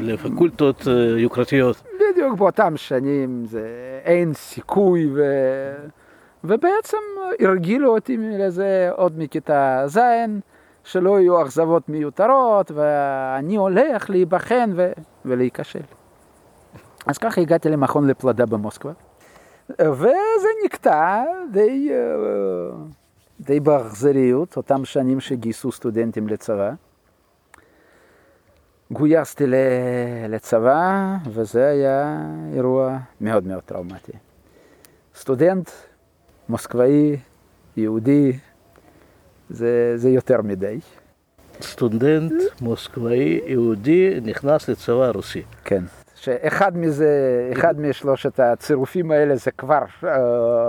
לפקולטות 0.00 0.88
אה, 0.88 0.92
יוקרתיות. 1.18 1.82
בדיוק 2.12 2.38
באותם 2.38 2.76
שנים 2.76 3.44
זה 3.46 3.66
אין 4.04 4.34
סיכוי, 4.34 5.10
ו... 5.14 5.22
ובעצם 6.44 6.96
הרגילו 7.40 7.94
אותי 7.94 8.16
לזה 8.16 8.88
עוד 8.96 9.12
מכיתה 9.18 9.84
ז', 9.86 9.98
שלא 10.84 11.20
יהיו 11.20 11.42
אכזבות 11.42 11.88
מיותרות, 11.88 12.70
ואני 12.74 13.56
הולך 13.56 14.10
להיבחן 14.10 14.70
ו... 14.74 14.92
ולהיכשל. 15.24 15.82
אז 17.06 17.18
ככה 17.18 17.40
הגעתי 17.40 17.68
למכון 17.68 18.06
לפלדה 18.06 18.46
במוסקבה. 18.46 18.92
וזה 19.80 20.48
נקטע 20.64 21.24
די, 21.52 21.90
אה, 21.92 22.76
די 23.40 23.60
באכזריות, 23.60 24.56
אותם 24.56 24.84
שנים 24.84 25.20
שגייסו 25.20 25.72
סטודנטים 25.72 26.28
לצבא. 26.28 26.72
גויסתי 28.92 29.44
לצבא, 30.28 31.16
וזה 31.30 31.68
היה 31.68 32.18
אירוע 32.54 32.98
מאוד 33.20 33.46
מאוד 33.46 33.62
טראומטי. 33.62 34.12
סטודנט 35.14 35.70
מוסקבאי, 36.48 37.16
יהודי, 37.76 38.32
זה, 39.50 39.92
זה 39.96 40.10
יותר 40.10 40.42
מדי. 40.42 40.80
סטודנט 41.60 42.32
מוסקבאי 42.60 43.40
יהודי 43.46 44.20
נכנס 44.22 44.68
לצבא 44.68 45.04
הרוסי. 45.04 45.42
כן. 45.64 45.84
שאחד 46.14 46.76
מזה, 46.76 47.10
אחד 47.52 47.80
משלושת 47.80 48.40
הצירופים 48.40 49.10
האלה 49.10 49.36
זה 49.36 49.50
כבר 49.50 49.82
uh, 50.02 50.06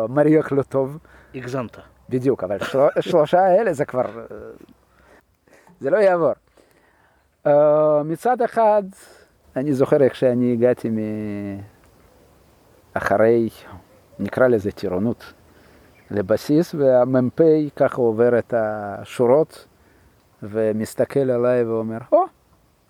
מריח 0.09 0.51
לא 0.51 0.63
טוב. 0.63 0.97
הגזמת. 1.35 1.77
בדיוק, 2.09 2.43
אבל 2.43 2.59
של, 2.59 2.79
שלושה 2.99 3.39
האלה 3.39 3.73
זה 3.73 3.85
כבר, 3.85 4.05
uh, 4.05 4.33
זה 5.79 5.89
לא 5.89 5.97
יעבור. 5.97 6.33
Uh, 7.47 7.49
מצד 8.05 8.41
אחד, 8.41 8.83
אני 9.55 9.73
זוכר 9.73 10.03
איך 10.03 10.15
שאני 10.15 10.53
הגעתי 10.53 10.89
מ... 10.89 10.97
אחרי, 12.93 13.49
נקרא 14.19 14.47
לזה 14.47 14.71
טירונות, 14.71 15.33
לבסיס, 16.11 16.75
והמ"פ 16.75 17.41
ככה 17.75 18.01
עובר 18.01 18.39
את 18.39 18.53
השורות 18.57 19.67
ומסתכל 20.43 21.31
עליי 21.31 21.63
ואומר, 21.63 21.97
או, 22.11 22.23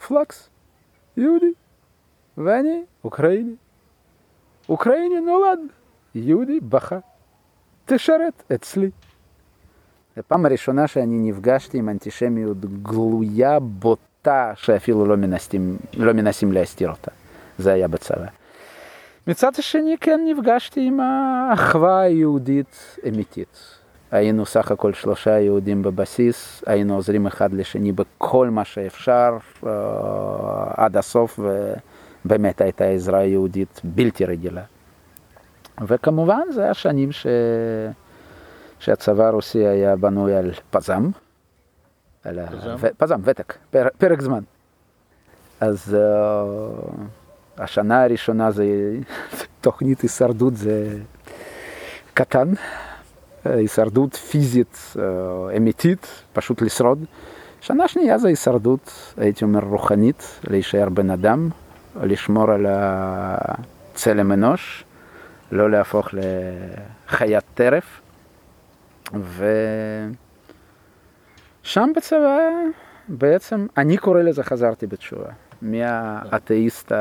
פלקס, 0.08 0.50
יהודי. 1.18 1.54
ואני 2.38 2.84
אוקראיני. 3.04 3.56
אוקראיני 4.70 5.20
נולד, 5.20 5.60
יהודי 6.16 6.60
בכה, 6.60 7.00
תשרת 7.86 8.44
אצלי. 8.56 8.90
זו 10.16 10.22
פעם 10.28 10.46
הראשונה 10.46 10.88
שאני 10.88 11.32
נפגשתי 11.32 11.78
עם 11.78 11.90
אנטישמיות 11.90 12.58
גלויה, 12.84 13.60
בוטה, 13.60 14.13
שאפילו 14.56 15.06
לא 15.06 15.18
מנסים, 15.18 15.78
לא 15.98 16.14
מנסים 16.14 16.52
להסתיר 16.52 16.90
אותה. 16.90 17.12
זה 17.58 17.74
היה 17.74 17.88
בצבא. 17.88 18.26
מצד 19.28 19.52
השני 19.58 19.98
כן 20.02 20.20
נפגשתי 20.26 20.88
עם 20.88 21.00
האחווה 21.00 22.02
היהודית 22.02 22.98
אמיתית. 23.08 23.58
היינו 24.12 24.46
סך 24.46 24.72
הכל 24.72 24.94
שלושה 24.94 25.40
יהודים 25.40 25.82
בבסיס, 25.82 26.64
היינו 26.66 26.96
עוזרים 26.96 27.28
אחד 27.28 27.54
לשני 27.54 27.92
בכל 27.92 28.50
מה 28.50 28.66
שאפשר 28.66 29.38
uh, 29.64 29.68
עד 30.78 30.98
הסוף, 30.98 31.40
ובאמת 32.26 32.62
הייתה 32.62 32.86
עזרה 32.86 33.24
יהודית 33.24 33.82
בלתי 33.84 34.26
רגילה. 34.26 34.62
וכמובן 35.82 36.42
זה 36.52 36.70
השנים 36.70 37.12
ש... 37.12 37.28
שהצבא 38.80 39.28
הרוסי 39.28 39.68
היה 39.68 39.96
בנוי 39.96 40.36
על 40.36 40.52
פזם, 40.70 41.10
על 42.24 42.40
פזם? 42.46 42.70
ה... 42.70 42.94
פזם, 42.98 43.20
ותק, 43.24 43.54
פר... 43.72 43.88
פרק 43.98 44.22
זמן. 44.22 44.44
אז 45.60 45.98
uh, 45.98 47.02
השנה 47.58 48.04
הראשונה 48.04 48.52
זה 48.52 48.66
תוכנית 49.62 50.02
הישרדות 50.02 50.56
זה 50.56 50.98
קטן, 52.14 52.54
הישרדות 53.46 54.16
פיזית 54.16 54.96
אמיתית, 55.58 56.08
פשוט 56.34 56.62
לשרוד. 56.62 57.06
שנה 57.62 57.88
שנייה 57.88 58.18
זה 58.18 58.28
הישרדות, 58.28 59.14
הייתי 59.18 59.44
אומר, 59.44 59.60
רוחנית, 59.60 60.40
להישאר 60.44 60.90
בן 60.90 61.10
אדם, 61.10 61.50
לשמור 62.04 62.52
על 62.52 62.66
צלם 63.94 64.32
אנוש, 64.32 64.84
לא 65.52 65.72
להפוך 65.72 66.10
לחיית 66.14 67.44
טרף. 67.54 68.02
ושם 71.64 71.92
בצבא 71.96 72.40
בעצם, 73.08 73.68
אני 73.78 73.98
קורא 73.98 74.22
לזה 74.22 74.44
חזרתי 74.44 74.88
בתשובה. 74.88 75.30
מהאתאיסט 75.62 76.92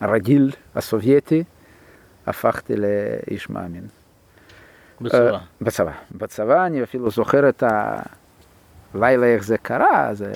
הרגיל, 0.00 0.52
הסובייטי, 0.74 1.44
הפכתי 2.26 2.74
לאיש 2.76 3.50
מאמין. 3.50 3.86
בצבא. 5.00 5.38
בצבא. 5.60 5.92
בצבא 6.12 6.66
אני 6.66 6.82
אפילו 6.82 7.10
זוכר 7.10 7.48
את 7.48 7.62
הלילה 8.94 9.26
איך 9.26 9.44
זה 9.44 9.58
קרה, 9.58 10.08
זה 10.12 10.32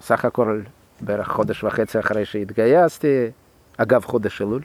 סך 0.00 0.24
הכל 0.24 0.60
בערך 1.00 1.28
חודש 1.28 1.64
וחצי 1.64 1.98
אחרי 1.98 2.24
שהתגייסתי, 2.24 3.30
אגב 3.76 4.04
חודש 4.04 4.42
אלול, 4.42 4.62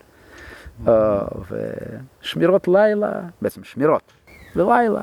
ושמירות 2.22 2.68
לילה, 2.68 3.12
בעצם 3.42 3.64
שמירות, 3.64 4.14
ולילה, 4.56 5.02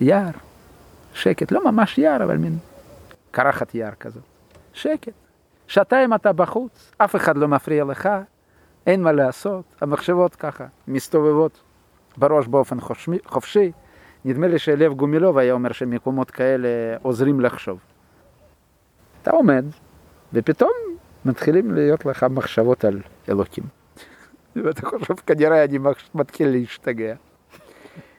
יער, 0.00 0.30
שקט, 1.18 1.52
לא 1.52 1.72
ממש 1.72 1.98
יער, 1.98 2.24
אבל 2.24 2.36
מין 2.36 2.58
קרחת 3.30 3.74
יער 3.74 3.94
כזאת, 4.00 4.22
שקט. 4.72 5.12
שעתיים 5.66 6.14
אתה 6.14 6.32
בחוץ, 6.32 6.92
אף 6.98 7.16
אחד 7.16 7.36
לא 7.36 7.48
מפריע 7.48 7.84
לך, 7.84 8.08
אין 8.86 9.02
מה 9.02 9.12
לעשות, 9.12 9.64
המחשבות 9.80 10.36
ככה 10.36 10.66
מסתובבות 10.88 11.60
בראש 12.16 12.46
באופן 12.46 12.80
חופשי, 12.80 13.18
חופשי. 13.24 13.72
נדמה 14.24 14.46
לי 14.46 14.58
שלב 14.58 14.92
גומילוב 14.92 15.38
היה 15.38 15.52
אומר 15.52 15.72
שמקומות 15.72 16.30
כאלה 16.30 16.68
עוזרים 17.02 17.40
לחשוב. 17.40 17.78
אתה 19.22 19.30
עומד, 19.30 19.64
ופתאום 20.32 20.70
מתחילים 21.24 21.74
להיות 21.74 22.06
לך 22.06 22.26
מחשבות 22.30 22.84
על 22.84 23.00
אלוקים. 23.28 23.64
ואתה 24.64 24.86
חושב, 24.86 25.14
כנראה 25.14 25.64
אני 25.64 25.78
מתחיל 26.14 26.48
להשתגע. 26.48 27.14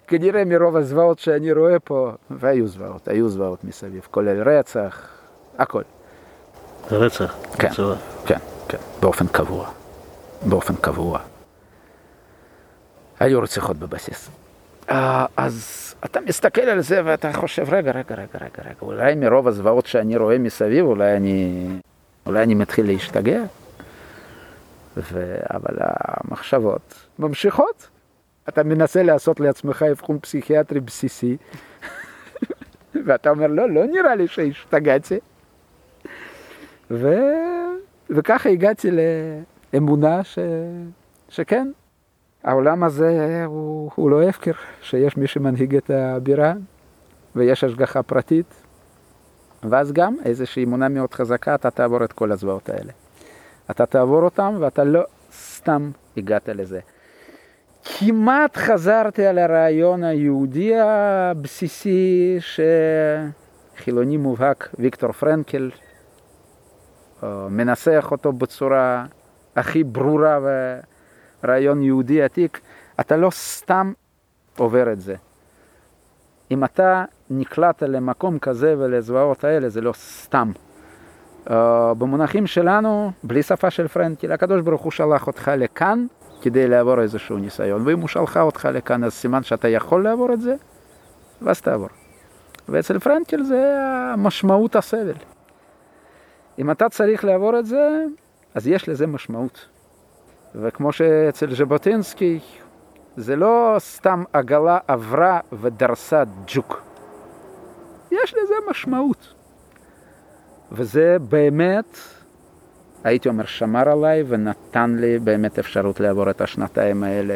כנראה 0.10 0.45
מרוב 0.45 0.76
הזוועות 0.76 1.19
שאני 1.19 1.52
רואה 1.52 1.80
פה, 1.80 2.12
והיו 2.32 2.67
זוועות, 2.67 3.08
היו 3.08 3.30
זוועות 3.30 3.63
מסביב, 3.63 4.08
כולל 4.12 4.50
רצח, 4.50 5.08
הכל. 5.58 5.82
רצח 6.91 7.36
כן. 7.60 7.69
בצבא. 7.69 7.95
כן, 8.26 8.38
כן, 8.67 8.78
באופן 9.02 9.28
קבוע. 9.28 9.69
באופן 10.45 10.76
קבוע. 10.76 11.19
היו 13.19 13.41
רציחות 13.41 13.78
בבסיס. 13.78 14.30
אז 15.38 15.95
אתה 16.06 16.22
מסתכל 16.22 16.62
על 16.62 16.82
זה 16.82 17.02
ואתה 17.06 17.34
חושב, 17.34 17.74
רגע, 17.74 17.91
רגע, 17.91 18.15
רגע, 18.15 18.39
רגע, 18.41 18.63
רגע, 18.65 18.76
אולי 18.82 19.15
מרוב 19.15 19.48
הזוועות 19.48 19.86
שאני 19.86 20.17
רואה 20.17 20.38
מסביב, 20.38 20.86
אולי 20.86 21.17
אני, 21.17 21.67
אולי 22.26 22.43
אני 22.43 22.56
מתחיל 22.56 22.88
להשתגע? 22.88 23.41
ו... 24.98 25.36
אבל 25.54 25.76
המחשבות 25.80 26.93
ממשיכות. 27.19 27.98
אתה 28.49 28.63
מנסה 28.63 29.03
לעשות 29.03 29.39
לעצמך 29.39 29.85
אבחון 29.91 30.19
פסיכיאטרי 30.19 30.79
בסיסי, 30.79 31.38
ואתה 33.05 33.29
אומר, 33.29 33.47
לא, 33.47 33.69
לא 33.69 33.85
נראה 33.85 34.15
לי 34.15 34.27
שהשתגעתי. 34.27 35.19
ו... 36.91 37.15
וככה 38.09 38.49
הגעתי 38.49 38.89
לאמונה 39.73 40.23
ש... 40.23 40.39
שכן, 41.29 41.67
העולם 42.43 42.83
הזה 42.83 43.43
הוא, 43.45 43.91
הוא 43.95 44.12
לא 44.12 44.23
הפקר, 44.23 44.51
שיש 44.81 45.17
מי 45.17 45.27
שמנהיג 45.27 45.75
את 45.75 45.89
הבירה 45.89 46.53
ויש 47.35 47.63
השגחה 47.63 48.03
פרטית, 48.03 48.53
ואז 49.63 49.91
גם 49.91 50.15
איזושהי 50.25 50.63
אמונה 50.63 50.89
מאוד 50.89 51.13
חזקה, 51.13 51.55
אתה 51.55 51.71
תעבור 51.71 52.03
את 52.03 52.13
כל 52.13 52.31
הזוועות 52.31 52.69
האלה. 52.69 52.91
אתה 53.71 53.85
תעבור 53.85 54.21
אותם 54.21 54.55
ואתה 54.59 54.83
לא 54.83 55.01
סתם 55.31 55.91
הגעת 56.17 56.49
לזה. 56.49 56.79
כמעט 57.83 58.57
חזרתי 58.57 59.25
על 59.25 59.37
הרעיון 59.37 60.03
היהודי 60.03 60.73
הבסיסי 60.79 62.37
שחילוני 63.75 64.17
מובהק, 64.17 64.69
ויקטור 64.79 65.11
פרנקל, 65.11 65.71
מנסח 67.23 68.07
אותו 68.11 68.31
בצורה 68.31 69.05
הכי 69.55 69.83
ברורה 69.83 70.39
ורעיון 71.43 71.83
יהודי 71.83 72.23
עתיק, 72.23 72.61
אתה 72.99 73.17
לא 73.17 73.29
סתם 73.31 73.93
עובר 74.57 74.91
את 74.91 75.01
זה. 75.01 75.15
אם 76.51 76.63
אתה 76.63 77.05
נקלט 77.29 77.83
למקום 77.83 78.39
כזה 78.39 78.75
ולזוועות 78.77 79.43
האלה, 79.43 79.69
זה 79.69 79.81
לא 79.81 79.93
סתם. 79.93 80.51
Uh, 81.47 81.51
במונחים 81.97 82.47
שלנו, 82.47 83.11
בלי 83.23 83.43
שפה 83.43 83.69
של 83.69 83.87
פרנקל, 83.87 84.31
הקדוש 84.31 84.61
ברוך 84.61 84.81
הוא 84.81 84.91
שלח 84.91 85.27
אותך 85.27 85.51
לכאן 85.57 86.05
כדי 86.41 86.67
לעבור 86.67 87.02
איזשהו 87.02 87.38
ניסיון, 87.38 87.88
ואם 87.88 87.99
הוא 87.99 88.08
שלחה 88.08 88.41
אותך 88.41 88.67
לכאן, 88.73 89.04
אז 89.04 89.13
סימן 89.13 89.43
שאתה 89.43 89.67
יכול 89.67 90.04
לעבור 90.04 90.34
את 90.34 90.41
זה, 90.41 90.56
ואז 91.41 91.62
תעבור. 91.62 91.89
ואצל 92.69 92.99
פרנקל 92.99 93.43
זה 93.43 93.75
משמעות 94.17 94.75
הסבל. 94.75 95.13
אם 96.60 96.71
אתה 96.71 96.89
צריך 96.89 97.25
לעבור 97.25 97.60
את 97.60 97.65
זה, 97.65 98.06
אז 98.56 98.67
יש 98.67 98.89
לזה 98.89 99.08
משמעות. 99.08 99.65
וכמו 100.56 100.91
שאצל 100.91 101.56
ז'בוטינסקי, 101.56 102.39
זה 103.17 103.36
לא 103.36 103.75
סתם 103.80 104.23
עגלה 104.34 104.78
עברה 104.88 105.39
ודרסה 105.54 106.23
ג'וק. 106.47 106.82
יש 108.12 108.34
לזה 108.34 108.54
משמעות. 108.69 109.34
וזה 110.71 111.17
באמת, 111.30 111.97
הייתי 113.03 113.29
אומר, 113.29 113.45
שמר 113.45 113.89
עליי 113.89 114.23
ונתן 114.27 114.95
לי 114.99 115.19
באמת 115.19 115.59
אפשרות 115.59 115.99
לעבור 115.99 116.29
את 116.29 116.41
השנתיים 116.41 117.03
האלה 117.03 117.33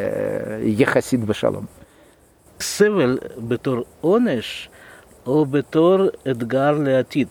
יחסית 0.60 1.24
בשלום. 1.24 1.66
סבל 2.60 3.18
בתור 3.48 3.84
עונש 4.00 4.70
או 5.26 5.46
בתור 5.46 5.98
אתגר 6.30 6.72
לעתיד? 6.72 7.28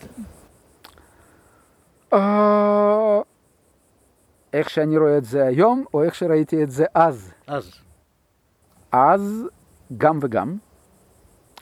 אה, 2.13 3.22
איך 4.54 4.69
שאני 4.69 4.98
רואה 4.98 5.17
את 5.17 5.26
זה 5.26 5.46
היום, 5.46 5.86
או 5.93 6.04
איך 6.04 6.15
שראיתי 6.15 6.63
את 6.63 6.72
זה 6.72 6.86
אז. 6.93 7.32
אז. 7.48 7.72
אז 8.91 9.43
גם 9.98 10.19
וגם, 10.22 10.58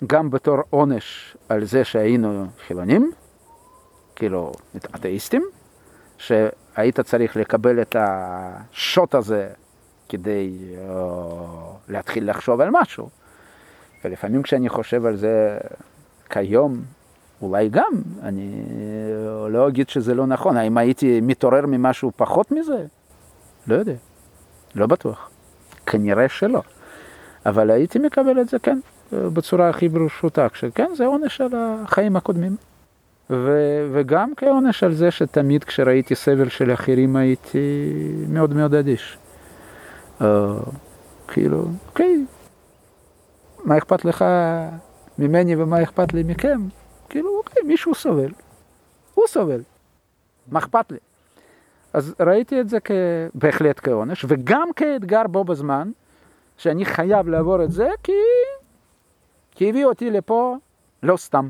גם 0.08 0.30
בתור 0.30 0.58
עונש 0.70 1.38
על 1.50 1.64
זה 1.64 1.84
שהיינו 1.84 2.46
חילונים, 2.68 3.12
כאילו 4.16 4.52
אתאיסטים, 4.96 5.44
שהיית 6.22 7.00
צריך 7.00 7.38
לקבל 7.38 7.82
את 7.82 7.96
השוט 8.00 9.16
הזה 9.16 9.50
כדי 10.10 10.58
uh, 10.60 10.92
להתחיל 11.90 12.30
לחשוב 12.30 12.62
על 12.62 12.70
משהו. 12.72 13.10
ולפעמים 14.06 14.44
כשאני 14.44 14.70
חושב 14.70 15.06
על 15.06 15.16
זה 15.16 15.58
כיום, 16.30 16.82
אולי 17.42 17.70
גם, 17.70 17.92
אני 18.24 18.64
לא 19.50 19.68
אגיד 19.68 19.90
שזה 19.90 20.16
לא 20.16 20.26
נכון. 20.26 20.58
האם 20.58 20.78
הייתי 20.78 21.22
מתעורר 21.22 21.66
ממשהו 21.66 22.12
פחות 22.16 22.52
מזה? 22.52 22.86
לא 23.68 23.76
יודע, 23.76 23.94
לא 24.76 24.88
בטוח. 24.88 25.30
כנראה 25.86 26.30
שלא. 26.30 26.62
אבל 27.46 27.72
הייתי 27.72 28.00
מקבל 28.00 28.42
את 28.42 28.50
זה, 28.50 28.60
כן, 28.60 28.80
בצורה 29.12 29.70
הכי 29.70 29.90
פשוטה, 30.08 30.50
כשכן, 30.50 30.90
זה 30.96 31.06
עונש 31.06 31.42
על 31.42 31.52
החיים 31.56 32.16
הקודמים. 32.16 32.56
ו- 33.32 33.88
וגם 33.92 34.32
כעונש 34.38 34.84
על 34.84 34.94
זה 34.94 35.12
שתמיד 35.12 35.64
כשראיתי 35.64 36.16
סבל 36.16 36.50
של 36.50 36.74
אחרים 36.74 37.16
הייתי 37.16 37.94
מאוד 38.30 38.54
מאוד 38.54 38.74
אדיש. 38.74 39.18
Uh, 40.20 40.24
כאילו, 41.28 41.66
אוקיי, 41.88 42.26
מה 43.64 43.78
אכפת 43.78 44.06
לך 44.06 44.26
ממני 45.20 45.56
ומה 45.56 45.84
אכפת 45.84 46.14
לי 46.14 46.24
מכם? 46.24 46.62
כאילו, 47.10 47.38
אוקיי, 47.38 47.64
מישהו 47.64 47.96
סובל, 47.96 48.32
הוא 49.14 49.28
סובל, 49.28 49.62
מה 50.52 50.60
אכפת 50.60 50.92
לי? 50.92 50.98
אז 51.94 52.16
ראיתי 52.20 52.62
את 52.62 52.70
זה 52.70 52.78
בהחלט 53.34 53.80
כעונש, 53.84 54.26
וגם 54.28 54.70
כאתגר 54.76 55.28
בו 55.28 55.44
בזמן, 55.44 55.92
שאני 56.58 56.86
חייב 56.86 57.28
לעבור 57.28 57.64
את 57.64 57.72
זה, 57.72 57.90
כי, 58.04 58.12
כי 59.52 59.70
הביא 59.70 59.86
אותי 59.86 60.10
לפה 60.10 60.56
לא 61.04 61.18
סתם. 61.18 61.50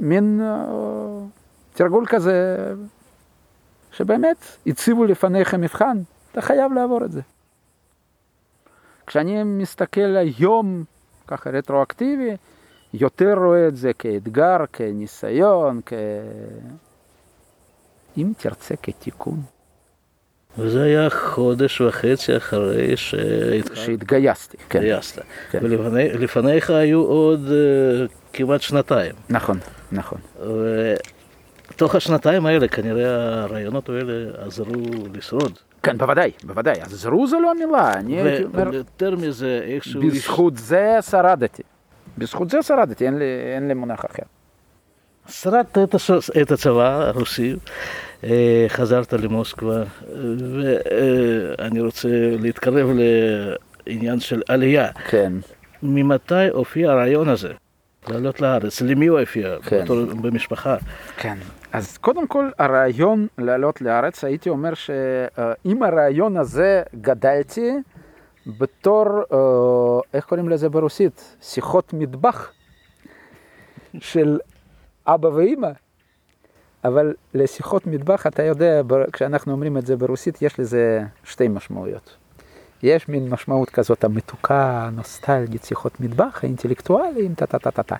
מין 0.00 0.40
uh, 0.40 1.76
תרגול 1.76 2.06
כזה, 2.06 2.56
שבאמת 3.92 4.36
הציבו 4.66 5.04
לפניך 5.04 5.54
מבחן, 5.54 5.98
אתה 6.32 6.40
חייב 6.42 6.72
לעבור 6.72 7.04
את 7.04 7.12
זה. 7.12 7.20
כשאני 9.06 9.42
מסתכל 9.44 10.16
היום, 10.16 10.84
ככה 11.26 11.50
רטרואקטיבי, 11.50 12.36
יותר 12.94 13.34
רואה 13.34 13.68
את 13.68 13.76
זה 13.76 13.92
כאתגר, 13.92 14.56
כניסיון, 14.72 15.80
כ... 15.86 15.92
אם 18.18 18.32
תרצה 18.38 18.76
כתיקון. 18.76 19.42
וזה 20.58 20.82
היה 20.82 21.10
חודש 21.10 21.80
וחצי 21.80 22.36
אחרי 22.36 22.96
שהתחלת. 22.96 23.76
שהתגייסתי, 23.76 24.56
כן. 24.56 24.78
התגייסת. 24.78 25.22
כן. 25.50 25.58
ולפניך 25.62 26.70
היו 26.70 27.00
עוד 27.00 27.40
uh, 27.46 28.19
כמעט 28.32 28.60
שנתיים. 28.60 29.12
נכון, 29.30 29.58
נכון. 29.92 30.18
ותוך 31.72 31.94
השנתיים 31.94 32.46
האלה 32.46 32.68
כנראה 32.68 33.42
הרעיונות 33.42 33.88
האלה 33.88 34.30
עזרו 34.46 34.82
לשרוד. 35.14 35.58
כן, 35.82 35.98
בוודאי, 35.98 36.30
בוודאי. 36.44 36.80
עזרו 36.80 37.26
זה 37.26 37.36
לא 37.42 37.50
המילה, 37.50 37.92
אני 37.92 38.20
הייתי 38.20 38.44
אומר... 38.44 38.70
ויותר 38.70 39.16
מזה, 39.16 39.60
איכשהו... 39.64 40.02
בזכות 40.02 40.56
זה 40.56 40.98
שרדתי. 41.10 41.62
בזכות 42.18 42.50
זה 42.50 42.62
שרדתי, 42.62 43.06
אין 43.06 43.18
לי, 43.18 43.24
אין 43.54 43.68
לי 43.68 43.74
מונח 43.74 44.04
אחר. 44.04 44.22
שרדת 45.28 45.78
את, 45.78 45.94
הש... 45.94 46.10
את 46.42 46.50
הצבא 46.50 47.08
הרוסי, 47.08 47.56
אה, 48.24 48.64
חזרת 48.68 49.12
למוסקבה, 49.12 49.82
ואני 50.60 51.80
רוצה 51.80 52.08
להתקרב 52.40 52.88
לעניין 53.86 54.20
של 54.20 54.42
עלייה. 54.48 54.92
כן. 54.92 55.32
ממתי 55.82 56.48
הופיע 56.52 56.90
הרעיון 56.90 57.28
הזה? 57.28 57.52
לעלות 58.08 58.40
לארץ, 58.40 58.80
למי 58.80 59.06
הוא 59.06 59.20
הופיע? 59.20 59.56
כן. 59.62 59.84
בתור, 59.84 60.04
במשפחה. 60.04 60.76
כן. 61.16 61.38
אז 61.72 61.98
קודם 61.98 62.26
כל, 62.26 62.50
הרעיון 62.58 63.26
לעלות 63.38 63.80
לארץ, 63.80 64.24
הייתי 64.24 64.48
אומר 64.48 64.74
שעם 64.74 65.82
הרעיון 65.82 66.36
הזה 66.36 66.82
גדלתי 67.00 67.70
בתור, 68.46 69.06
אה, 69.32 70.00
איך 70.14 70.24
קוראים 70.24 70.48
לזה 70.48 70.68
ברוסית? 70.68 71.36
שיחות 71.40 71.92
מטבח 71.92 72.52
של 73.98 74.38
אבא 75.06 75.28
ואימא. 75.28 75.70
אבל 76.84 77.14
לשיחות 77.34 77.86
מטבח, 77.86 78.26
אתה 78.26 78.42
יודע, 78.42 78.80
כשאנחנו 79.12 79.52
אומרים 79.52 79.76
את 79.76 79.86
זה 79.86 79.96
ברוסית, 79.96 80.42
יש 80.42 80.60
לזה 80.60 81.02
שתי 81.24 81.48
משמעויות. 81.48 82.16
יש 82.82 83.08
מין 83.08 83.28
משמעות 83.28 83.70
כזאת 83.70 84.04
המתוקה, 84.04 84.88
נוסטלגית, 84.92 85.64
שיחות 85.64 86.00
מטבח, 86.00 86.40
האינטלקטואליים, 86.42 87.34
טה-טה-טה-טה. 87.34 87.96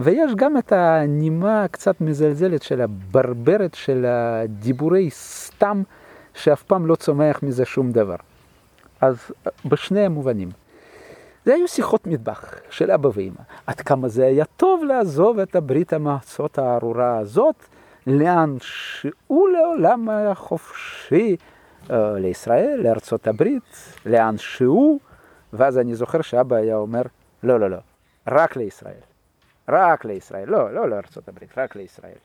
ויש 0.00 0.32
גם 0.36 0.58
את 0.58 0.72
הנימה 0.72 1.64
הקצת 1.64 2.00
מזלזלת 2.00 2.62
של 2.62 2.80
הברברת 2.80 3.74
של 3.74 4.06
הדיבורי 4.08 5.10
סתם, 5.10 5.82
שאף 6.34 6.62
פעם 6.62 6.86
לא 6.86 6.94
צומח 6.94 7.42
מזה 7.42 7.64
שום 7.64 7.92
דבר. 7.92 8.16
אז 9.00 9.30
בשני 9.64 10.00
המובנים. 10.00 10.48
זה 11.44 11.54
היו 11.54 11.68
שיחות 11.68 12.06
מטבח 12.06 12.54
של 12.70 12.90
אבא 12.90 13.08
ואמא. 13.14 13.42
עד 13.66 13.80
כמה 13.80 14.08
זה 14.08 14.26
היה 14.26 14.44
טוב 14.44 14.84
לעזוב 14.84 15.38
את 15.38 15.56
הברית 15.56 15.92
המועצות 15.92 16.58
הארורה 16.58 17.18
הזאת, 17.18 17.64
לאן 18.06 18.56
שהוא 18.60 19.48
לעולם 19.48 20.08
היה 20.08 20.34
חופשי 20.34 21.36
לישראל, 21.90 22.80
לארצות 22.84 23.26
הברית, 23.26 23.94
לאן 24.06 24.38
שהוא, 24.38 25.00
ואז 25.52 25.78
אני 25.78 25.94
זוכר 25.94 26.22
שאבא 26.22 26.56
היה 26.56 26.76
אומר, 26.76 27.02
לא, 27.42 27.60
לא, 27.60 27.70
לא, 27.70 27.78
רק 28.28 28.56
לישראל. 28.56 29.00
רק 29.68 30.04
לישראל, 30.04 30.48
לא, 30.48 30.74
לא 30.74 30.88
לארצות 30.88 31.28
הברית, 31.28 31.58
רק 31.58 31.76
לישראל. 31.76 32.18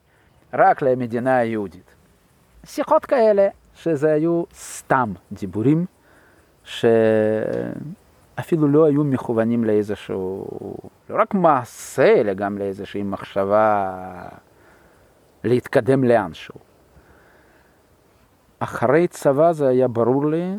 רק 0.54 0.82
למדינה 0.82 1.38
היהודית. 1.38 1.95
שיחות 2.65 3.06
כאלה, 3.06 3.47
שזה 3.76 4.13
היו 4.13 4.43
סתם 4.54 5.13
דיבורים, 5.32 5.86
שאפילו 6.63 7.08
לא 8.67 8.86
היו 8.86 9.04
מכוונים 9.04 9.63
לאיזשהו, 9.63 10.47
לא 11.10 11.21
רק 11.21 11.34
מעשה, 11.34 12.13
אלא 12.21 12.34
גם 12.34 12.58
לאיזושהי 12.58 13.04
מחשבה 13.04 13.93
להתקדם 15.43 16.04
לאנשהו. 16.04 16.70
אחרי 18.63 19.08
צבא 19.08 19.54
זה 19.54 19.67
היה 19.67 19.88
ברור 19.88 20.26
לי 20.26 20.56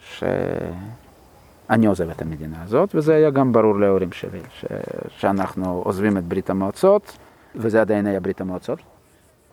שאני 0.00 1.86
עוזב 1.86 2.10
את 2.10 2.22
המדינה 2.22 2.62
הזאת, 2.62 2.94
וזה 2.94 3.14
היה 3.14 3.30
גם 3.30 3.52
ברור 3.52 3.80
להורים 3.80 4.12
שלי, 4.12 4.40
ש... 4.50 4.64
שאנחנו 5.08 5.82
עוזבים 5.84 6.16
את 6.16 6.24
ברית 6.24 6.50
המועצות, 6.50 7.18
וזה 7.54 7.80
עדיין 7.80 8.06
היה 8.06 8.20
ברית 8.20 8.40
המועצות, 8.40 8.78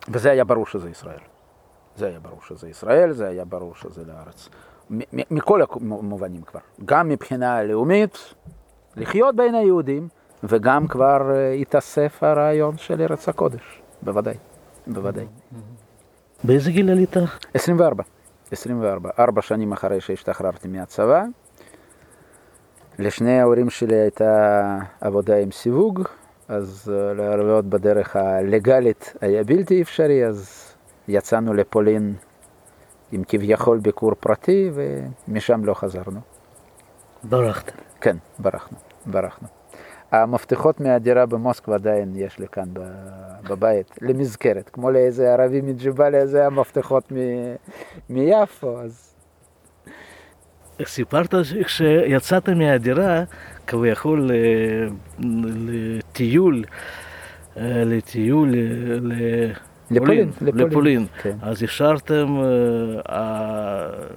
וזה 0.09 0.31
היה 0.31 0.43
ברור 0.43 0.65
שזה 0.65 0.89
ישראל. 0.89 1.19
זה 1.97 2.07
היה 2.07 2.19
ברור 2.19 2.39
שזה 2.47 2.69
ישראל, 2.69 3.11
זה 3.11 3.27
היה 3.27 3.45
ברור 3.45 3.75
שזה 3.75 4.03
לארץ. 4.05 4.49
מכל 5.31 5.61
המובנים 5.71 6.41
כבר. 6.41 6.59
גם 6.85 7.09
מבחינה 7.09 7.63
לאומית, 7.63 8.33
לחיות 8.95 9.35
בין 9.35 9.55
היהודים, 9.55 10.07
וגם 10.43 10.87
כבר 10.87 11.21
התאסף 11.61 12.23
הרעיון 12.23 12.77
של 12.77 13.01
ארץ 13.01 13.29
הקודש. 13.29 13.81
בוודאי, 14.01 14.35
בוודאי. 14.87 15.25
באיזה 16.45 16.71
גיל 16.71 16.89
עלית? 16.89 17.15
24. 17.53 18.03
24. 18.51 19.09
ארבע 19.19 19.41
שנים 19.41 19.71
אחרי 19.71 20.01
שהשתחררתי 20.01 20.67
מהצבא. 20.67 21.23
לשני 22.99 23.39
ההורים 23.39 23.69
שלי 23.69 23.95
הייתה 23.95 24.77
עבודה 25.01 25.37
עם 25.37 25.51
סיווג, 25.51 26.01
אז 26.47 26.91
לערביות 27.17 27.65
בדרך 27.65 28.15
הלגאלית 28.15 29.13
היה 29.21 29.43
בלתי 29.43 29.81
אפשרי, 29.81 30.25
אז 30.25 30.69
יצאנו 31.07 31.53
לפולין 31.53 32.13
עם 33.11 33.23
כביכול 33.27 33.79
ביקור 33.79 34.13
פרטי, 34.19 34.71
ומשם 35.27 35.65
לא 35.65 35.73
חזרנו. 35.73 36.19
ברחת. 37.23 37.71
כן, 38.01 38.17
ברחנו, 38.39 38.77
ברחנו. 39.05 39.47
המפתחות 40.11 40.79
מהדירה 40.79 41.25
במוסקבה 41.25 41.75
עדיין 41.75 42.13
יש 42.15 42.39
לי 42.39 42.47
כאן 42.51 42.63
בבית, 43.49 43.97
למזכרת, 44.01 44.69
כמו 44.69 44.91
לאיזה 44.91 45.33
ערבי 45.33 45.61
מג'באליה, 45.61 46.25
זה 46.25 46.45
המפתחות 46.45 47.11
מיפו, 48.09 48.79
אז... 48.81 49.11
סיפרת 50.85 51.33
שכשיצאת 51.43 52.49
מהדירה, 52.49 53.23
כביכול 53.67 54.31
לטיול, 55.19 56.63
לטיול, 57.57 58.49
לפולין, 59.91 60.29
לפולין, 60.41 60.67
לפולין. 60.67 61.05
כן. 61.21 61.35
אז 61.41 61.63
השארתם 61.63 62.37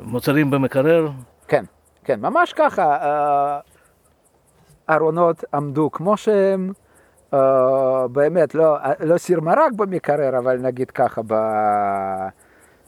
מוצרים 0.01 0.51
במקרר? 0.51 1.09
כן, 1.49 1.65
כן, 2.05 2.21
ממש 2.21 2.53
ככה. 2.53 2.99
ארונות 4.91 5.45
עמדו 5.55 5.91
כמו 5.91 6.17
שהם, 6.17 6.73
uh, 7.35 7.37
באמת, 8.13 8.55
לא, 8.55 8.77
לא 9.01 9.19
סיר 9.19 9.41
מרק 9.41 9.73
במקרר, 9.77 10.39
אבל 10.39 10.59
נגיד 10.59 10.91
ככה, 10.91 11.23
ב, 11.27 11.35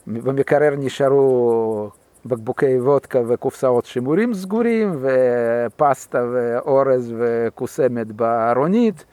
במקרר 0.06 0.74
נשארו 0.78 1.90
בקבוקי 2.26 2.80
וודקה 2.80 3.20
וקופסאות 3.28 3.84
שימורים 3.84 4.34
סגורים, 4.34 4.96
ופסטה 5.00 6.24
ואורז 6.32 7.14
וקוסמת 7.18 8.12
בארונית. 8.12 9.04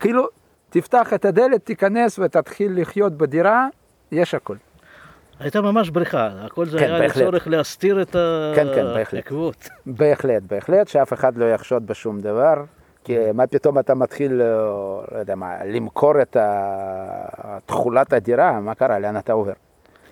כאילו, 0.00 0.28
תפתח 0.70 1.12
את 1.14 1.24
הדלת, 1.24 1.64
תיכנס 1.64 2.18
ותתחיל 2.18 2.80
לחיות 2.80 3.12
בדירה, 3.12 3.68
יש 4.12 4.34
הכל. 4.34 4.56
הייתה 5.40 5.60
ממש 5.60 5.90
בריכה, 5.90 6.30
הכל 6.40 6.66
זה 6.66 6.78
כן, 6.78 6.84
היה 6.84 6.98
בהחלט. 6.98 7.22
לצורך 7.22 7.48
להסתיר 7.48 8.02
את 8.02 8.16
כן, 8.54 8.66
כן, 8.74 8.84
בהחלט. 8.84 9.14
העקבות. 9.14 9.68
בהחלט, 9.86 10.42
בהחלט, 10.42 10.88
שאף 10.88 11.12
אחד 11.12 11.36
לא 11.36 11.44
יחשוד 11.44 11.86
בשום 11.86 12.20
דבר. 12.20 12.54
כי 13.04 13.16
מה 13.34 13.46
פתאום 13.46 13.78
אתה 13.78 13.94
מתחיל, 13.94 14.32
לא 14.32 15.04
יודע 15.18 15.34
מה, 15.34 15.64
למכור 15.64 16.22
את 16.22 16.36
תכולת 17.66 18.12
הדירה, 18.12 18.60
מה 18.60 18.74
קרה, 18.74 18.98
לאן 18.98 19.16
אתה 19.16 19.32
עובר? 19.32 19.52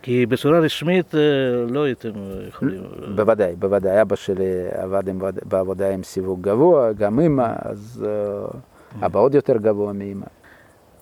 כי 0.02 0.26
בצורה 0.26 0.58
רשמית 0.58 1.14
אה, 1.14 1.20
לא 1.68 1.84
הייתם 1.84 2.10
יכולים... 2.48 2.82
בוודאי, 3.14 3.54
בוודאי, 3.56 4.02
אבא 4.02 4.16
שלי 4.16 4.68
עבד 4.70 5.08
עם, 5.08 5.20
בעבודה 5.44 5.90
עם 5.90 6.02
סיווג 6.02 6.42
גבוה, 6.42 6.92
גם 6.92 7.20
אמא, 7.20 7.52
אז 7.58 8.06
אה, 8.08 9.06
אבא 9.06 9.18
עוד 9.20 9.34
יותר 9.34 9.56
גבוה 9.56 9.92
מאמא. 9.92 10.26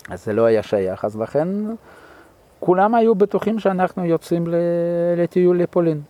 אז 0.09 0.25
זה 0.25 0.33
לא 0.33 0.45
היה 0.45 0.63
שייך, 0.63 1.05
אז 1.05 1.21
לכן 1.21 1.49
כולם 2.61 2.95
היו 2.95 3.15
בטוחים 3.15 3.59
שאנחנו 3.59 4.05
יוצאים 4.05 4.45
לטיול 5.17 5.59
לפולין. 5.59 6.01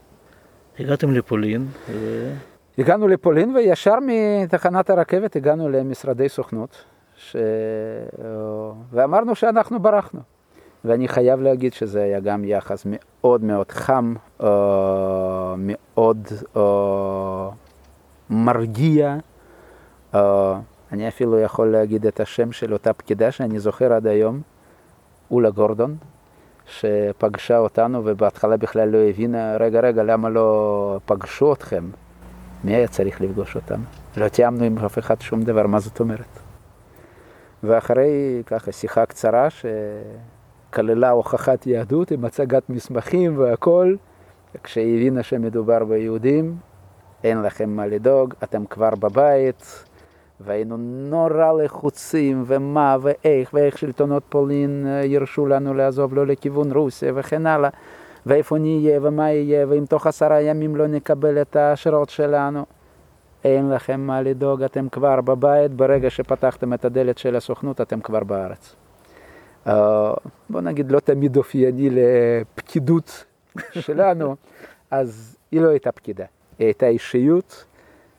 הגעתם 0.78 1.10
לפולין. 1.12 1.66
ו... 1.90 2.30
הגענו 2.78 3.08
לפולין 3.08 3.56
וישר 3.56 3.94
מתחנת 4.06 4.90
הרכבת 4.90 5.36
הגענו 5.36 5.68
למשרדי 5.68 6.28
סוכנות, 6.28 6.84
ש... 7.16 7.36
ואמרנו 8.92 9.34
שאנחנו 9.34 9.80
ברחנו. 9.80 10.20
ואני 10.84 11.08
חייב 11.08 11.40
להגיד 11.40 11.72
שזה 11.72 12.02
היה 12.02 12.20
גם 12.20 12.44
יחס 12.44 12.86
מאוד 12.86 13.44
מאוד 13.44 13.70
חם, 13.70 14.14
אה, 14.42 15.54
מאוד 15.58 16.28
אה, 16.56 17.48
מרגיע. 18.30 19.16
אה, 20.14 20.58
אני 20.92 21.08
אפילו 21.08 21.38
יכול 21.38 21.72
להגיד 21.72 22.06
את 22.06 22.20
השם 22.20 22.52
של 22.52 22.72
אותה 22.72 22.92
פקידה 22.92 23.30
שאני 23.30 23.58
זוכר 23.58 23.92
עד 23.92 24.06
היום, 24.06 24.40
אולה 25.30 25.50
גורדון, 25.50 25.96
שפגשה 26.70 27.58
אותנו 27.58 28.02
ובהתחלה 28.04 28.56
בכלל 28.56 28.88
לא 28.88 28.98
הבינה, 28.98 29.56
רגע, 29.56 29.80
רגע, 29.80 30.02
למה 30.02 30.28
לא 30.28 30.98
פגשו 31.04 31.52
אתכם? 31.52 31.84
מי 32.64 32.74
היה 32.74 32.88
צריך 32.88 33.20
לפגוש 33.20 33.56
אותם? 33.56 33.80
לא 34.16 34.28
תיאמנו 34.28 34.64
עם 34.64 34.78
אף 34.78 34.98
אחד 34.98 35.20
שום 35.20 35.42
דבר, 35.42 35.66
מה 35.66 35.80
זאת 35.80 36.00
אומרת? 36.00 36.38
ואחרי 37.62 38.42
ככה 38.46 38.72
שיחה 38.72 39.06
קצרה 39.06 39.48
שכללה 39.50 41.10
הוכחת 41.10 41.66
יהדות 41.66 42.10
עם 42.10 42.24
הצגת 42.24 42.70
מסמכים 42.70 43.38
והכל, 43.38 43.94
כשהיא 44.62 44.96
הבינה 44.96 45.22
שמדובר 45.22 45.84
ביהודים, 45.84 46.56
אין 47.24 47.42
לכם 47.42 47.70
מה 47.70 47.86
לדאוג, 47.86 48.34
אתם 48.42 48.66
כבר 48.66 48.90
בבית, 48.90 49.84
והיינו 50.44 50.76
נורא 50.78 51.52
לחוצים, 51.62 52.44
ומה 52.46 52.96
ואיך, 53.00 53.50
ואיך 53.54 53.78
שלטונות 53.78 54.22
פולין 54.28 54.86
ירשו 55.04 55.46
לנו 55.46 55.74
לעזוב 55.74 56.14
לא 56.14 56.26
לכיוון 56.26 56.72
רוסיה 56.72 57.12
וכן 57.14 57.46
הלאה. 57.46 57.70
ואיפה 58.26 58.58
נהיה 58.58 58.98
ומה 59.02 59.30
יהיה, 59.30 59.66
ואם 59.68 59.84
תוך 59.86 60.06
עשרה 60.06 60.40
ימים 60.40 60.76
לא 60.76 60.86
נקבל 60.86 61.42
את 61.42 61.56
האשרות 61.56 62.10
שלנו. 62.10 62.64
אין 63.44 63.70
לכם 63.70 64.00
מה 64.00 64.22
לדאוג, 64.22 64.62
אתם 64.62 64.88
כבר 64.88 65.20
בבית, 65.20 65.70
ברגע 65.70 66.10
שפתחתם 66.10 66.74
את 66.74 66.84
הדלת 66.84 67.18
של 67.18 67.36
הסוכנות 67.36 67.80
אתם 67.80 68.00
כבר 68.00 68.24
בארץ. 68.24 68.76
Uh, 69.66 69.70
בוא 70.50 70.60
נגיד, 70.60 70.92
לא 70.92 71.00
תמיד 71.00 71.36
אופייני 71.36 71.90
לפקידות 71.90 73.24
שלנו, 73.86 74.36
אז 74.90 75.36
היא 75.52 75.60
לא 75.60 75.68
הייתה 75.68 75.92
פקידה, 75.92 76.24
היא 76.58 76.66
הייתה 76.66 76.86
אישיות 76.86 77.64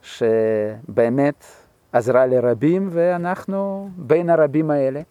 שבאמת 0.02 1.46
עזרה 1.94 2.26
לרבים, 2.26 2.90
ואנחנו 2.92 3.90
בין 3.98 4.30
הרבים 4.30 4.72
האלה. 4.72 5.02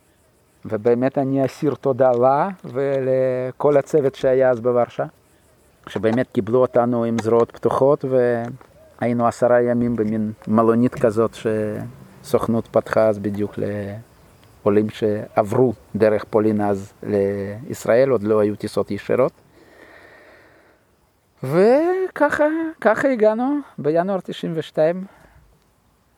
ובאמת 0.65 1.19
אני 1.19 1.45
אסיר 1.47 1.75
תודה 1.75 2.11
לה 2.13 2.49
ולכל 2.65 3.77
הצוות 3.77 4.15
שהיה 4.15 4.51
אז 4.51 4.61
בוורשה, 4.61 5.05
שבאמת 5.87 6.27
קיבלו 6.33 6.59
אותנו 6.59 7.05
עם 7.05 7.17
זרועות 7.19 7.51
פתוחות 7.51 8.05
והיינו 9.01 9.27
עשרה 9.27 9.63
ימים 9.63 9.97
במין 9.97 10.33
מלונית 10.49 10.95
כזאת 10.95 11.37
שסוכנות 12.23 12.69
פתחה 12.69 13.09
אז 13.09 13.19
בדיוק 13.19 13.55
לעולים 14.65 14.91
שעברו 14.91 15.73
דרך 15.97 16.25
פולין 16.25 16.61
אז 16.61 16.93
לישראל, 17.03 18.11
עוד 18.11 18.23
לא 18.23 18.41
היו 18.41 18.57
טיסות 18.57 18.91
ישירות. 18.91 19.33
וככה 21.43 22.45
ככה 22.81 23.09
הגענו 23.09 23.59
בינואר 23.79 24.21
92 24.21 25.05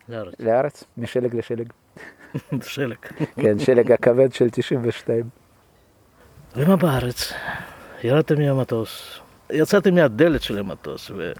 לארץ. 0.08 0.34
לארץ, 0.40 0.84
משלג 0.96 1.36
לשלג. 1.36 1.72
שלג. 2.62 2.96
כן, 3.36 3.58
שלג 3.58 3.92
הכבד 3.92 4.32
של 4.32 4.50
92. 4.50 5.24
ומה 6.56 6.76
בארץ? 6.76 7.32
ירדתם 8.04 8.38
מהמטוס, 8.38 9.20
יצאתם 9.50 9.94
מהדלת 9.94 10.42
של 10.42 10.58
המטוס. 10.58 11.10
ו... 11.10 11.32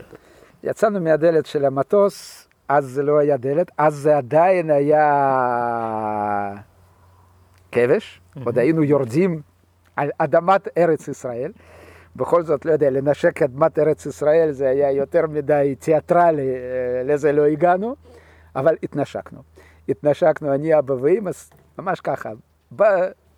יצאנו 0.63 1.01
מהדלת 1.01 1.47
של 1.47 1.65
המטוס, 1.65 2.49
אז 2.69 2.85
זה 2.85 3.03
לא 3.03 3.19
היה 3.19 3.37
דלת, 3.37 3.71
אז 3.79 3.95
זה 3.95 4.17
עדיין 4.17 4.71
היה 4.71 6.55
כבש, 7.73 8.21
עוד 8.45 8.59
היינו 8.59 8.85
יורדים 8.85 9.43
על 9.97 10.11
אדמת 10.19 10.79
ארץ 10.79 11.09
ישראל. 11.09 11.53
בכל 12.17 12.43
זאת, 12.43 12.65
לא 12.65 12.73
יודע, 12.73 12.91
לנשק 12.91 13.43
אדמת 13.43 13.79
ארץ 13.79 14.07
ישראל 14.07 14.51
זה 14.51 14.69
היה 14.69 14.91
יותר 14.91 15.27
מדי 15.27 15.75
תיאטרלי, 15.79 16.49
אה, 16.49 17.03
לזה 17.05 17.33
לא 17.33 17.45
הגענו, 17.45 17.97
אבל 18.57 18.77
התנשקנו. 18.83 19.43
התנשקנו 19.89 20.55
אני, 20.55 20.79
אבא 20.79 20.93
ואמא, 20.93 21.31
ממש 21.79 22.01
ככה, 22.01 22.31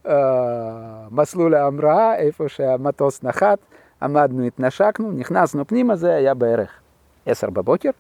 במסלול 0.05 1.55
ההמראה, 1.55 2.17
איפה 2.17 2.49
שהמטוס 2.49 3.23
נחת, 3.23 3.59
עמדנו, 4.03 4.47
התנשקנו, 4.47 5.13
נכנסנו 5.13 5.67
פנימה, 5.67 5.97
זה 5.97 6.15
היה 6.15 6.35
בערך 6.35 6.81
עשר 7.27 7.51
בבוקר. 7.51 7.91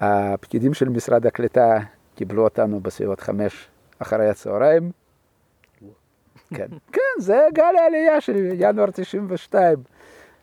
הפקידים 0.00 0.74
של 0.74 0.88
משרד 0.88 1.26
הקליטה 1.26 1.78
קיבלו 2.14 2.44
אותנו 2.44 2.80
בסביבות 2.80 3.20
חמש 3.20 3.68
אחרי 3.98 4.28
הצהריים. 4.28 4.90
כן, 6.54 6.66
כן, 6.92 7.20
זה 7.20 7.46
גל 7.54 7.76
העלייה 7.78 8.20
של 8.20 8.48
ינואר 8.52 8.90
92. 8.90 9.78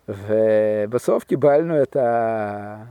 ובסוף 0.08 1.24
קיבלנו 1.24 1.84
את 1.84 1.96
ה... 1.96 2.84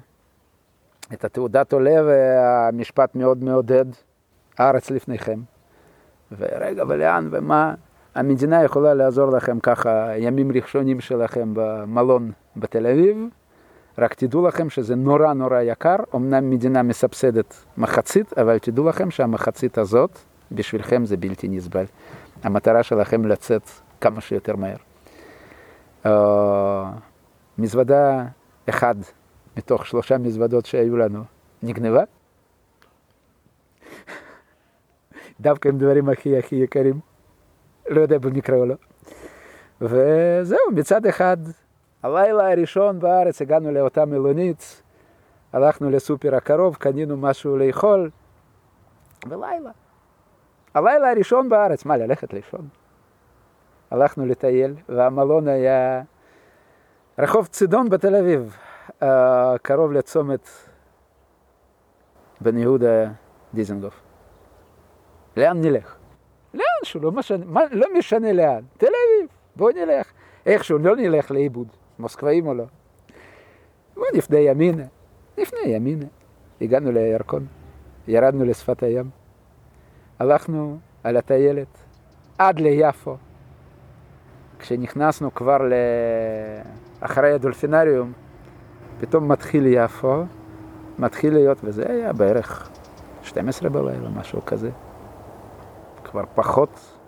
את 1.15 1.25
התעודת 1.25 1.73
עולה 1.73 2.03
והמשפט 2.07 3.15
מאוד 3.15 3.45
מעודד, 3.45 3.85
הארץ 4.59 4.91
לפניכם. 4.91 5.41
ורגע, 6.39 6.85
ולאן 6.89 7.29
ומה? 7.31 7.75
המדינה 8.15 8.65
יכולה 8.65 8.95
לעזור 8.95 9.31
לכם 9.31 9.61
ככה, 9.61 10.19
ימים 10.19 10.53
ראשונים 10.53 11.01
שלכם 11.01 11.51
במלון 11.53 12.33
בתל 12.57 12.87
אביב, 12.87 13.29
רק 13.99 14.15
תדעו 14.15 14.49
לכם 14.49 14.71
שזה 14.71 14.95
נורא 14.95 15.33
נורא 15.33 15.61
יקר, 15.61 15.97
אמנם 16.15 16.51
מדינה 16.51 16.83
מסבסדת 16.83 17.55
מחצית, 17.77 18.39
אבל 18.39 18.59
תדעו 18.59 18.89
לכם 18.89 19.11
שהמחצית 19.11 19.79
הזאת, 19.79 20.19
בשבילכם 20.53 21.05
זה 21.05 21.17
בלתי 21.17 21.49
נסבל. 21.49 21.85
המטרה 22.43 22.83
שלכם 22.83 23.27
לצאת 23.27 23.63
כמה 24.01 24.21
שיותר 24.21 24.57
מהר. 24.57 24.77
Uh, 26.05 26.09
מזוודה 27.59 28.25
אחד 28.69 28.95
מתוך 29.57 29.87
שלושה 29.87 30.19
מזוודות 30.19 30.67
שהיו 30.67 30.97
לנו, 30.97 31.25
נגנבה. 31.63 32.03
דווקא 35.41 35.69
עם 35.69 35.79
דברים 35.79 36.09
הכי 36.09 36.39
הכי 36.39 36.57
יקרים, 36.57 37.01
לא 37.89 38.01
יודע 38.01 38.19
במקרה 38.19 38.57
או 38.57 38.67
לא. 38.67 38.75
וזהו, 39.81 40.71
מצד 40.73 41.07
אחד, 41.07 41.37
הלילה 42.03 42.53
הראשון 42.53 43.01
בארץ 43.01 43.43
הגענו 43.43 43.73
לאותה 43.73 44.05
מלונית, 44.05 44.83
הלכנו 45.53 45.91
לסופר 45.91 46.35
הקרוב, 46.35 46.77
קנינו 46.77 47.17
משהו 47.17 47.57
לאכול, 47.57 48.11
ולילה. 49.29 49.71
הלילה 50.75 51.11
הראשון 51.11 51.49
בארץ, 51.49 51.85
מה, 51.85 51.97
ללכת 51.97 52.33
לישון? 52.33 52.69
הלכנו 53.91 54.27
לטייל, 54.27 54.75
והמלון 54.89 55.49
היה 55.49 56.03
רחוב 57.19 57.47
צידון 57.47 57.89
בתל 57.89 58.15
אביב. 58.17 58.57
קרוב 59.63 59.93
לצומת 59.93 60.49
בן 62.41 62.59
יהודה 62.59 63.11
דיזנגוף. 63.55 64.01
לאן 65.37 65.61
נלך? 65.61 65.97
לאן 66.55 67.03
לא 67.03 67.13
משנה, 67.13 67.45
מה, 67.47 67.61
לא 67.71 67.87
משנה 67.99 68.33
לאן. 68.33 68.61
תל 68.79 68.87
אביב, 68.87 69.31
בוא 69.57 69.73
נלך. 69.73 70.13
איכשהו, 70.47 70.79
לא 70.79 70.97
נלך 70.97 71.31
לאיבוד, 71.31 71.69
מוסקבאים 71.99 72.47
או 72.47 72.55
לא. 72.55 72.65
בוא 73.95 74.05
נפנה 74.15 74.39
ימינה, 74.39 74.85
נפנה 75.39 75.61
ימינה. 75.61 76.07
הגענו 76.61 76.93
לירקון, 76.93 77.47
ירדנו 78.09 78.45
לשפת 78.45 78.83
הים, 78.83 79.11
הלכנו 80.19 80.79
על 81.05 81.17
הטיילת 81.17 81.79
עד 82.39 82.61
ליפו. 82.61 83.17
כשנכנסנו 84.59 85.35
כבר 85.35 85.61
אחרי 87.01 87.33
הדולפינריום, 87.33 88.13
פתאום 89.07 89.29
מתחיל 89.29 89.67
יפו, 89.67 90.25
מתחיל 90.99 91.35
להיות, 91.35 91.59
וזה 91.65 91.85
היה 91.89 92.13
בערך 92.13 92.69
12 93.23 93.71
בלילה, 93.71 94.09
משהו 94.09 94.45
כזה. 94.47 94.71
כבר 96.05 96.23
פחות, 96.35 96.99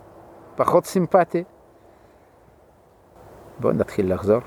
פחות 0.55 0.85
סימפטי. 0.85 1.43
בואו 3.59 3.73
נתחיל 3.73 4.13
לחזור. 4.13 4.39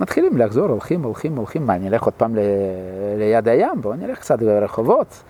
מתחילים 0.00 0.38
לחזור, 0.38 0.68
הולכים, 0.68 1.02
הולכים, 1.02 1.36
הולכים, 1.36 1.66
מה, 1.66 1.78
נלך 1.78 2.02
עוד 2.02 2.14
פעם 2.14 2.36
ל... 2.36 2.38
ליד 3.18 3.48
הים? 3.48 3.80
בואו 3.80 3.94
נלך 3.94 4.18
קצת 4.18 4.38
ברחובות. 4.38 5.22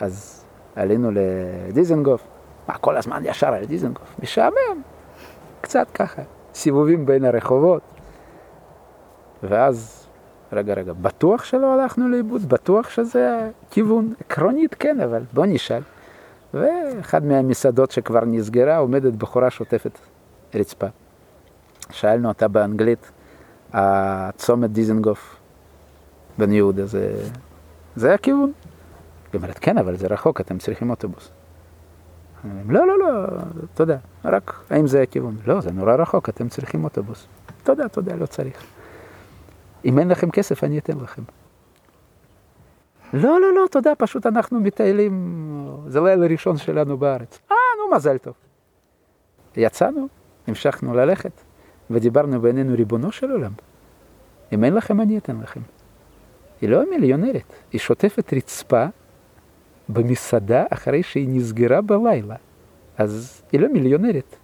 אז 0.00 0.44
עלינו 0.76 1.10
לדיזנגוף. 1.10 2.28
מה, 2.68 2.78
כל 2.78 2.96
הזמן 2.96 3.22
ישר 3.24 3.54
על 3.54 3.64
דיזנגוף? 3.64 4.16
משעמם. 4.22 4.82
קצת 5.60 5.90
ככה, 5.94 6.22
סיבובים 6.54 7.06
בין 7.06 7.24
הרחובות. 7.24 7.82
ואז 9.42 10.01
רגע, 10.52 10.74
רגע, 10.74 10.92
בטוח 10.92 11.44
שלא 11.44 11.72
הלכנו 11.72 12.08
לאיבוד? 12.08 12.48
בטוח 12.48 12.88
שזה 12.88 13.48
הכיוון? 13.68 14.14
עקרונית 14.20 14.74
כן, 14.74 15.00
אבל 15.00 15.22
בוא 15.32 15.46
נשאל. 15.46 15.82
ואחד 16.54 17.24
מהמסעדות 17.24 17.90
שכבר 17.90 18.24
נסגרה 18.24 18.76
עומדת 18.76 19.12
בחורה 19.12 19.50
שוטפת 19.50 19.98
רצפה. 20.54 20.86
שאלנו 21.90 22.28
אותה 22.28 22.48
באנגלית, 22.48 23.10
הצומת 23.72 24.70
דיזנגוף, 24.70 25.36
בן 26.38 26.52
יהודה, 26.52 26.86
זה, 26.86 27.14
זה 27.96 28.14
הכיוון. 28.14 28.52
היא 29.32 29.38
אומרת, 29.38 29.58
כן, 29.58 29.78
אבל 29.78 29.96
זה 29.96 30.06
רחוק, 30.06 30.40
אתם 30.40 30.58
צריכים 30.58 30.90
אוטובוס. 30.90 31.30
לא, 32.68 32.86
לא, 32.86 32.98
לא, 32.98 33.26
תודה, 33.74 33.96
רק 34.24 34.54
האם 34.70 34.86
זה 34.86 35.02
הכיוון? 35.02 35.36
לא, 35.46 35.60
זה 35.60 35.70
נורא 35.70 35.94
רחוק, 35.94 36.28
אתם 36.28 36.48
צריכים 36.48 36.84
אוטובוס. 36.84 37.26
תודה, 37.62 37.88
תודה, 37.88 38.14
לא 38.16 38.26
צריך. 38.26 38.64
אם 39.84 39.98
אין 39.98 40.08
לכם 40.08 40.30
כסף, 40.30 40.64
אני 40.64 40.78
אתן 40.78 40.98
לכם. 40.98 41.22
לא, 43.12 43.40
לא, 43.40 43.54
לא, 43.54 43.66
תודה, 43.70 43.94
פשוט 43.94 44.26
אנחנו 44.26 44.60
מטיילים, 44.60 45.36
זה 45.86 46.00
לילה 46.00 46.26
ראשון 46.26 46.56
שלנו 46.56 46.98
בארץ. 46.98 47.38
אה, 47.50 47.56
נו, 47.78 47.96
מזל 47.96 48.18
טוב. 48.18 48.34
יצאנו, 49.56 50.08
המשכנו 50.46 50.94
ללכת, 50.94 51.32
ודיברנו 51.90 52.40
בינינו, 52.40 52.74
ריבונו 52.76 53.12
של 53.12 53.30
עולם, 53.30 53.52
אם 54.52 54.64
אין 54.64 54.74
לכם, 54.74 55.00
אני 55.00 55.18
אתן 55.18 55.40
לכם. 55.40 55.60
היא 56.60 56.68
לא 56.68 56.90
מיליונרית, 56.90 57.52
היא 57.72 57.80
שוטפת 57.80 58.34
רצפה 58.34 58.84
במסעדה 59.88 60.64
אחרי 60.70 61.02
שהיא 61.02 61.28
נסגרה 61.28 61.80
בלילה. 61.80 62.36
אז 62.98 63.42
היא 63.52 63.60
לא 63.60 63.68
מיליונרית. 63.72 64.36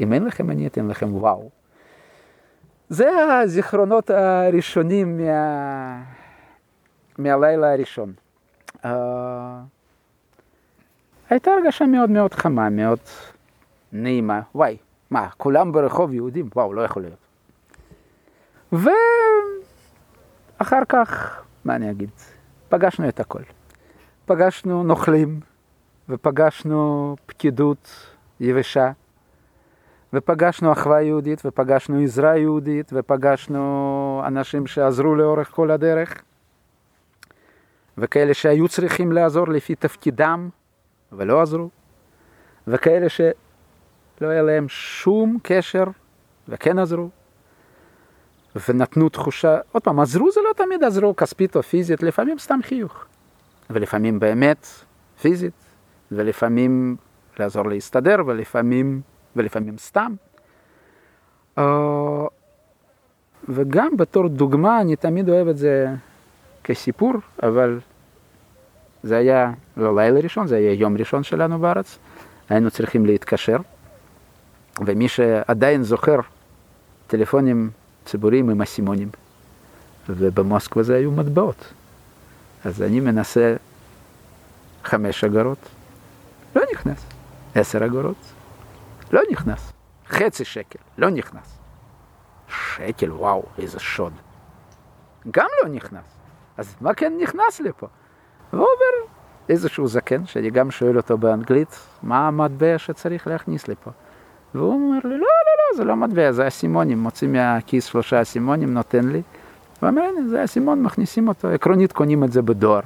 אם 0.00 0.12
אין 0.12 0.24
לכם, 0.24 0.50
אני 0.50 0.66
אתן 0.66 0.88
לכם 0.88 1.14
וואו. 1.14 1.50
זה 2.88 3.10
הזיכרונות 3.42 4.10
הראשונים 4.10 5.18
מה... 5.18 6.02
מהלילה 7.18 7.72
הראשון. 7.72 8.12
Uh, 8.82 8.86
הייתה 11.30 11.50
הרגשה 11.50 11.86
מאוד 11.86 12.10
מאוד 12.10 12.34
חמה, 12.34 12.70
מאוד 12.70 12.98
נעימה. 13.92 14.40
וואי, 14.54 14.76
מה, 15.10 15.28
כולם 15.36 15.72
ברחוב 15.72 16.12
יהודים? 16.12 16.48
וואו, 16.54 16.74
לא 16.74 16.82
יכול 16.82 17.02
להיות. 17.02 17.18
ואחר 20.60 20.84
כך, 20.88 21.40
מה 21.64 21.76
אני 21.76 21.90
אגיד? 21.90 22.10
פגשנו 22.68 23.08
את 23.08 23.20
הכל. 23.20 23.42
פגשנו 24.26 24.82
נוכלים, 24.82 25.40
ופגשנו 26.08 27.16
פקידות 27.26 27.90
יבשה, 28.40 28.90
ופגשנו 30.16 30.72
אחווה 30.72 31.02
יהודית, 31.02 31.42
ופגשנו 31.44 32.00
עזרה 32.00 32.36
יהודית, 32.36 32.90
ופגשנו 32.92 34.22
אנשים 34.26 34.66
שעזרו 34.66 35.14
לאורך 35.14 35.50
כל 35.50 35.70
הדרך, 35.70 36.22
וכאלה 37.98 38.34
שהיו 38.34 38.68
צריכים 38.68 39.12
לעזור 39.12 39.48
לפי 39.48 39.74
תפקידם, 39.74 40.48
ולא 41.12 41.42
עזרו, 41.42 41.70
וכאלה 42.66 43.08
שלא 43.08 44.28
היה 44.28 44.42
להם 44.42 44.68
שום 44.68 45.38
קשר, 45.42 45.84
וכן 46.48 46.78
עזרו, 46.78 47.08
ונתנו 48.68 49.08
תחושה, 49.08 49.58
עוד 49.72 49.82
פעם, 49.82 50.00
עזרו 50.00 50.30
זה 50.32 50.40
לא 50.48 50.64
תמיד 50.64 50.84
עזרו 50.84 51.16
כספית 51.16 51.56
או 51.56 51.62
פיזית, 51.62 52.02
לפעמים 52.02 52.38
סתם 52.38 52.60
חיוך. 52.62 53.04
ולפעמים 53.70 54.20
באמת 54.20 54.66
פיזית, 55.20 55.64
ולפעמים 56.12 56.96
לעזור 57.38 57.68
להסתדר, 57.68 58.16
ולפעמים, 58.26 59.00
ולפעמים 59.36 59.78
סתם. 59.78 60.14
Uh, 61.58 61.62
וגם 63.48 63.96
בתור 63.96 64.28
דוגמה, 64.28 64.80
אני 64.80 64.96
תמיד 64.96 65.28
אוהב 65.28 65.48
את 65.48 65.58
זה 65.58 65.86
כסיפור, 66.64 67.12
אבל 67.42 67.80
זה 69.02 69.16
היה 69.16 69.52
לא 69.76 69.96
לילה 69.96 70.20
ראשון, 70.20 70.46
זה 70.46 70.56
היה 70.56 70.72
יום 70.72 70.96
ראשון 70.96 71.22
שלנו 71.22 71.58
בארץ, 71.58 71.98
היינו 72.48 72.70
צריכים 72.70 73.06
להתקשר, 73.06 73.56
ומי 74.80 75.08
שעדיין 75.08 75.82
זוכר 75.82 76.20
טלפונים 77.06 77.70
ציבוריים 78.04 78.50
עם 78.50 78.62
אסימונים, 78.62 79.08
ובמוסקבה 80.08 80.82
זה 80.82 80.94
היו 80.94 81.10
מטבעות. 81.10 81.72
אז 82.64 82.82
אני 82.82 83.00
מנסה 83.00 83.54
חמש 84.84 85.24
אגורות, 85.24 85.58
לא 86.56 86.62
נכנס. 86.72 87.06
עשר 87.54 87.86
אגורות, 87.86 88.16
לא 89.12 89.20
נכנס. 89.30 89.72
חצי 90.08 90.44
שקל, 90.44 90.78
לא 90.98 91.10
נכנס. 91.10 91.58
שקל, 92.48 93.12
וואו, 93.12 93.44
איזה 93.58 93.78
שוד. 93.78 94.12
גם 95.30 95.46
לא 95.62 95.68
נכנס. 95.68 96.18
אז 96.56 96.76
מה 96.80 96.94
כן 96.94 97.12
נכנס 97.22 97.60
לפה? 97.60 97.86
ועובר 98.52 99.16
איזשהו 99.48 99.88
זקן, 99.88 100.26
שאני 100.26 100.50
גם 100.50 100.70
שואל 100.70 100.96
אותו 100.96 101.18
באנגלית, 101.18 101.80
מה 102.02 102.28
המטבע 102.28 102.78
שצריך 102.78 103.26
להכניס 103.26 103.68
לפה? 103.68 103.90
והוא 104.54 104.74
אומר 104.74 104.98
לי, 105.04 105.10
לא, 105.10 105.18
לא, 105.18 105.18
לא, 105.18 105.76
זה 105.76 105.84
לא 105.84 105.96
מטבע, 105.96 106.32
זה 106.32 106.48
אסימונים, 106.48 106.98
מוציא 106.98 107.28
מהכיס 107.28 107.84
שלושה 107.84 108.22
אסימונים, 108.22 108.74
נותן 108.74 109.08
לי. 109.08 109.22
הוא 109.80 109.88
אומר, 109.88 110.02
הנה, 110.02 110.28
זה 110.28 110.44
אסימון, 110.44 110.82
מכניסים 110.82 111.28
אותו, 111.28 111.48
עקרונית 111.48 111.92
קונים 111.92 112.24
את 112.24 112.32
זה 112.32 112.42
בדואר. 112.42 112.80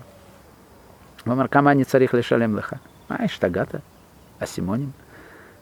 הוא 1.24 1.32
אומר, 1.32 1.48
כמה 1.48 1.70
אני 1.70 1.84
צריך 1.84 2.14
לשלם 2.14 2.56
לך? 2.56 2.72
מה, 3.10 3.16
השתגעת? 3.24 3.74
אסימונים? 4.38 4.90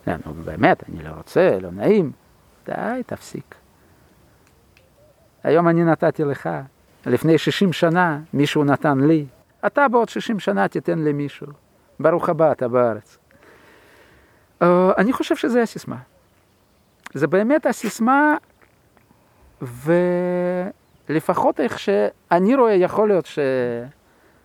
לא, 0.08 0.14
נו, 0.26 0.42
באמת, 0.44 0.84
אני 0.88 1.02
לא 1.02 1.10
רוצה, 1.10 1.58
לא 1.60 1.70
נעים. 1.70 2.12
די, 2.66 3.02
תפסיק. 3.06 3.54
היום 5.44 5.68
אני 5.68 5.84
נתתי 5.84 6.24
לך, 6.24 6.48
לפני 7.06 7.38
60 7.38 7.72
שנה 7.72 8.20
מישהו 8.32 8.64
נתן 8.64 8.98
לי, 8.98 9.26
אתה 9.66 9.88
בעוד 9.88 10.08
60 10.08 10.38
שנה 10.38 10.68
תיתן 10.68 10.98
למישהו. 10.98 11.46
ברוך 12.00 12.28
הבא, 12.28 12.52
אתה 12.52 12.68
בארץ. 12.68 13.18
Uh, 14.62 14.66
אני 14.98 15.12
חושב 15.12 15.36
שזה 15.36 15.62
הסיסמה. 15.62 15.96
זה 17.14 17.26
באמת 17.26 17.66
הסיסמה, 17.66 18.36
ו... 19.62 19.92
לפחות 21.08 21.60
איך 21.60 21.78
שאני 21.78 22.54
רואה, 22.54 22.74
יכול 22.74 23.08
להיות 23.08 23.26
ש... 23.26 23.38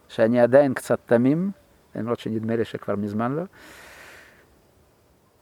שאני 0.08 0.42
עדיין 0.42 0.74
קצת 0.74 1.00
תמים, 1.06 1.52
למרות 1.96 2.20
שנדמה 2.20 2.56
לי 2.56 2.66
שכבר 2.66 2.96
מזמן 2.96 3.32
לא. 3.32 3.44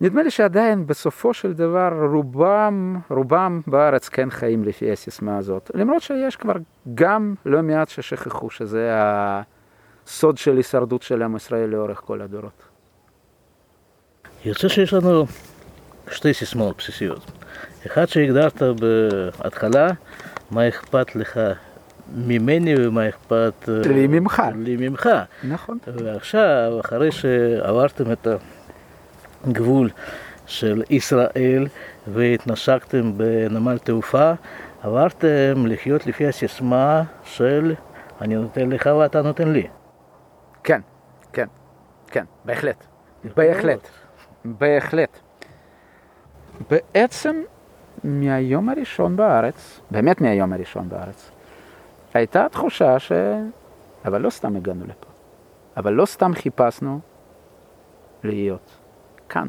נדמה 0.02 0.24
לי 0.24 0.32
שעדיין 0.32 0.88
בסופו 0.88 1.34
של 1.34 1.54
דבר 1.54 1.90
רובם, 2.12 3.00
רובם 3.10 3.62
בארץ 3.68 4.10
כן 4.10 4.30
חיים 4.30 4.64
לפי 4.64 4.92
הסיסמה 4.92 5.38
הזאת, 5.38 5.72
למרות 5.74 6.02
שיש 6.02 6.36
כבר 6.36 6.54
גם 6.96 7.34
לא 7.46 7.62
מעט 7.62 7.90
ששכחו 7.90 8.50
שזה 8.50 8.90
הסוד 8.94 10.38
של 10.38 10.58
הישרדות 10.58 11.02
של 11.02 11.22
עם 11.22 11.36
ישראל 11.36 11.70
לאורך 11.70 12.02
כל 12.06 12.22
הדורות. 12.22 12.64
יוצא 14.46 14.68
שיש 14.68 14.94
לנו 14.94 15.26
שתי 16.12 16.34
סיסמאות 16.34 16.78
בסיסיות. 16.78 17.32
אחד 17.86 18.06
שהגדרת 18.06 18.62
בהתחלה, 18.62 19.88
מה 20.52 20.68
אכפת 20.68 21.16
לך 21.16 21.40
ממני 22.16 22.76
ומה 22.78 23.10
אכפת 23.10 23.70
אה, 23.70 23.92
לי 23.94 24.08
ממך. 24.08 24.44
לי 24.56 24.90
ממך. 24.90 25.10
נכון. 25.44 25.78
ועכשיו, 25.88 26.80
אחרי 26.80 27.12
שעברתם 27.12 28.12
את 28.12 28.28
הגבול 29.48 29.90
של 30.46 30.84
ישראל 30.90 31.68
והתנשקתם 32.08 33.18
בנמל 33.18 33.78
תעופה, 33.78 34.32
עברתם 34.84 35.66
לחיות 35.66 36.08
לפי 36.08 36.28
הסיסמה 36.28 37.04
של 37.24 37.76
אני 38.22 38.36
נותן 38.36 38.70
לך 38.70 38.90
ואתה 39.00 39.22
נותן 39.22 39.52
לי. 39.52 39.68
כן, 40.64 40.82
כן, 41.34 41.48
כן, 42.08 42.26
בהחלט. 42.46 42.86
בהחלט. 43.36 43.88
בהחלט. 44.46 45.20
בעצם 46.70 47.42
מהיום 48.04 48.70
הראשון 48.70 49.16
בארץ, 49.16 49.82
באמת 49.92 50.22
מהיום 50.22 50.54
הראשון 50.54 50.90
בארץ, 50.90 51.32
הייתה 52.14 52.50
תחושה 52.52 53.00
ש... 53.00 53.12
אבל 54.06 54.22
לא 54.22 54.30
סתם 54.30 54.56
הגענו 54.56 54.86
לפה, 54.86 55.08
אבל 55.78 55.94
לא 55.94 56.06
סתם 56.06 56.34
חיפשנו 56.34 57.00
להיות 58.24 58.81
כאן. 59.32 59.48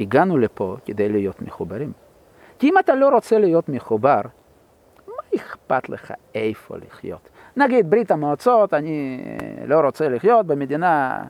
הגענו 0.00 0.38
לפה 0.38 0.76
כדי 0.84 1.08
להיות 1.08 1.42
מחוברים. 1.42 1.92
כי 2.58 2.68
אם 2.68 2.78
אתה 2.78 2.94
לא 2.94 3.08
רוצה 3.08 3.38
להיות 3.38 3.68
מחובר, 3.68 4.20
מה 5.06 5.14
אכפת 5.36 5.88
לך 5.88 6.12
איפה 6.34 6.76
לחיות? 6.76 7.28
נגיד 7.56 7.90
ברית 7.90 8.10
המועצות, 8.10 8.74
אני 8.74 9.24
לא 9.66 9.80
רוצה 9.80 10.08
לחיות 10.08 10.46
במדינה, 10.46 11.24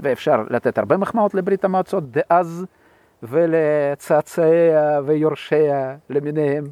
ואפשר 0.00 0.44
לתת 0.50 0.78
הרבה 0.78 0.96
מחמאות 0.96 1.34
לברית 1.34 1.64
המועצות 1.64 2.04
דאז, 2.10 2.66
ולצאצאיה 3.22 5.00
ויורשיה 5.04 5.96
למיניהם. 6.10 6.64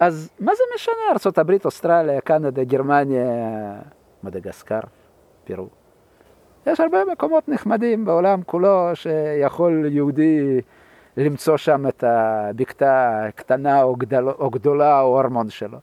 אז 0.00 0.30
מה 0.40 0.52
זה 0.54 0.62
משנה 0.74 0.94
ארה"ב, 1.10 1.52
אוסטרליה, 1.64 2.20
קנדה, 2.20 2.64
גרמניה, 2.64 3.26
מדגסקר, 4.22 4.80
פירו. 5.44 5.81
יש 6.66 6.80
הרבה 6.80 6.98
מקומות 7.12 7.48
נחמדים 7.48 8.04
בעולם 8.04 8.42
כולו 8.42 8.90
שיכול 8.94 9.86
יהודי 9.90 10.60
למצוא 11.16 11.56
שם 11.56 11.88
את 11.88 12.04
הבקתה 12.06 13.24
הקטנה 13.28 13.82
או, 13.82 13.96
גדל, 13.96 14.28
או 14.28 14.50
גדולה 14.50 15.00
או 15.00 15.20
ארמון 15.20 15.50
שלו. 15.50 15.78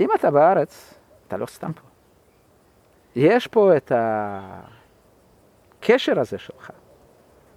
אם 0.00 0.08
אתה 0.14 0.30
בארץ, 0.30 0.94
אתה 1.28 1.36
לא 1.36 1.46
סתם 1.46 1.72
פה. 1.72 1.80
יש 3.16 3.46
פה 3.46 3.76
את 3.76 3.92
הקשר 5.80 6.20
הזה 6.20 6.38
שלך 6.38 6.70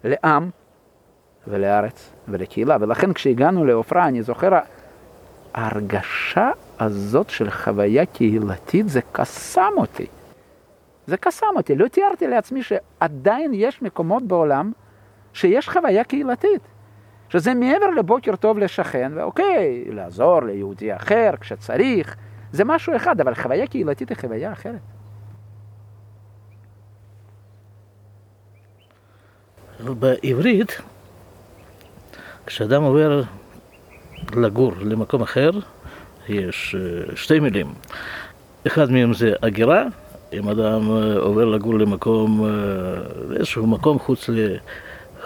לעם 0.03 0.49
ולארץ 1.47 2.13
ולקהילה, 2.27 2.77
ולכן 2.79 3.13
כשהגענו 3.13 3.65
לעופרה, 3.65 4.07
אני 4.07 4.23
זוכר, 4.23 4.49
ההרגשה 5.53 6.51
הזאת 6.79 7.29
של 7.29 7.49
חוויה 7.51 8.05
קהילתית, 8.05 8.89
זה 8.89 8.99
קסם 9.11 9.71
אותי. 9.77 10.07
זה 11.07 11.17
קסם 11.17 11.47
אותי, 11.55 11.75
לא 11.75 11.87
תיארתי 11.87 12.27
לעצמי 12.27 12.63
שעדיין 12.63 13.51
יש 13.53 13.81
מקומות 13.81 14.23
בעולם 14.23 14.71
שיש 15.33 15.69
חוויה 15.69 16.03
קהילתית. 16.03 16.61
שזה 17.29 17.53
מעבר 17.53 17.89
לבוקר 17.89 18.35
טוב 18.35 18.59
לשכן, 18.59 19.11
ואוקיי, 19.15 19.85
לעזור 19.89 20.41
ליהודי 20.43 20.95
אחר 20.95 21.31
כשצריך, 21.41 22.15
זה 22.51 22.63
משהו 22.63 22.95
אחד, 22.95 23.21
אבל 23.21 23.35
חוויה 23.35 23.67
קהילתית 23.67 24.09
היא 24.09 24.17
חוויה 24.17 24.51
אחרת. 24.51 24.79
בעברית, 29.79 30.81
כשאדם 32.45 32.83
עובר 32.83 33.21
לגור 34.35 34.73
למקום 34.79 35.21
אחר, 35.21 35.51
יש 36.29 36.75
אה, 36.75 37.15
שתי 37.15 37.39
מילים. 37.39 37.67
אחד 38.67 38.91
מהם 38.91 39.13
זה 39.13 39.33
הגירה, 39.43 39.83
אם 40.33 40.49
אדם 40.49 40.91
אה, 40.91 41.17
עובר 41.17 41.45
לגור 41.45 41.73
למקום, 41.73 42.45
אה, 42.45 42.49
איזשהו 43.35 43.67
מקום 43.67 43.99
חוץ, 43.99 44.29
ל, 44.29 44.55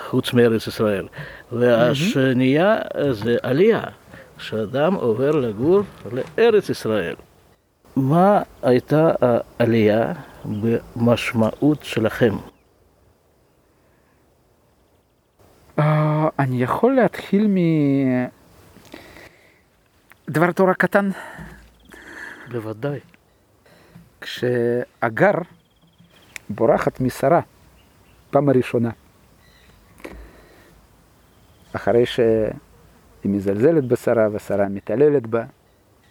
חוץ 0.09 0.33
מארץ 0.33 0.67
ישראל. 0.67 1.07
והשנייה 1.51 2.77
זה 3.11 3.37
עלייה, 3.43 3.83
כשאדם 4.37 4.93
עובר 4.93 5.31
לגור 5.31 5.81
לארץ 6.11 6.69
ישראל. 6.69 7.15
מה 7.95 8.41
הייתה 8.63 9.11
העלייה 9.21 10.13
במשמעות 10.45 11.83
שלכם? 11.83 12.35
אני 16.39 16.63
יכול 16.63 16.95
להתחיל 16.95 17.47
מדבר 20.27 20.51
תורה 20.51 20.73
קטן. 20.73 21.09
בוודאי. 22.51 22.99
כשאגר 24.21 25.31
בורחת 26.49 27.01
משרה, 27.01 27.41
פעם 28.29 28.49
הראשונה, 28.49 28.89
אחרי 31.75 32.05
שהיא 32.05 32.51
מזלזלת 33.25 33.83
בשרה 33.83 34.27
ושרה 34.31 34.69
מתעללת 34.69 35.27
בה, 35.27 35.43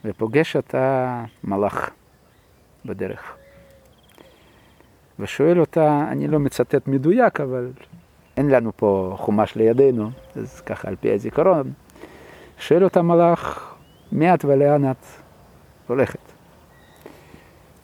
ופוגש 0.04 0.56
אותה 0.56 1.24
מלאך 1.44 1.90
בדרך. 2.84 3.36
ושואל 5.18 5.60
אותה, 5.60 6.04
אני 6.08 6.28
לא 6.28 6.38
מצטט 6.38 6.88
מדויק, 6.88 7.40
אבל 7.40 7.72
אין 8.36 8.50
לנו 8.50 8.72
פה 8.76 9.14
חומש 9.18 9.56
לידינו, 9.56 10.10
אז 10.36 10.60
ככה 10.60 10.88
על 10.88 10.96
פי 10.96 11.12
הזיכרון, 11.12 11.72
שואל 12.58 12.84
אותה 12.84 13.02
מלאך, 13.02 13.74
מי 14.12 14.34
את 14.34 14.44
ולאן 14.44 14.90
את 14.90 15.04
הולכת? 15.86 16.29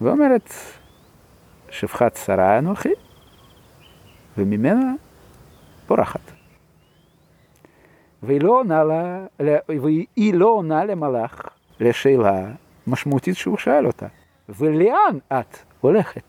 ואומרת, 0.01 0.51
שפחת 1.71 2.17
שרה 2.17 2.59
אנוכי, 2.59 2.93
וממנה 4.39 4.93
בורחת. 5.89 6.21
והיא 8.23 8.41
לא 8.41 8.51
עונה, 8.61 8.85
לה, 8.85 9.27
והיא 9.69 10.35
לא 10.35 10.47
עונה 10.47 10.85
למלאך 10.85 11.49
לשאלה 11.81 12.53
משמעותית 12.87 13.37
שהוא 13.37 13.59
שאל 13.59 13.87
אותה, 13.87 14.07
ולאן 14.49 15.19
את 15.33 15.57
הולכת? 15.81 16.23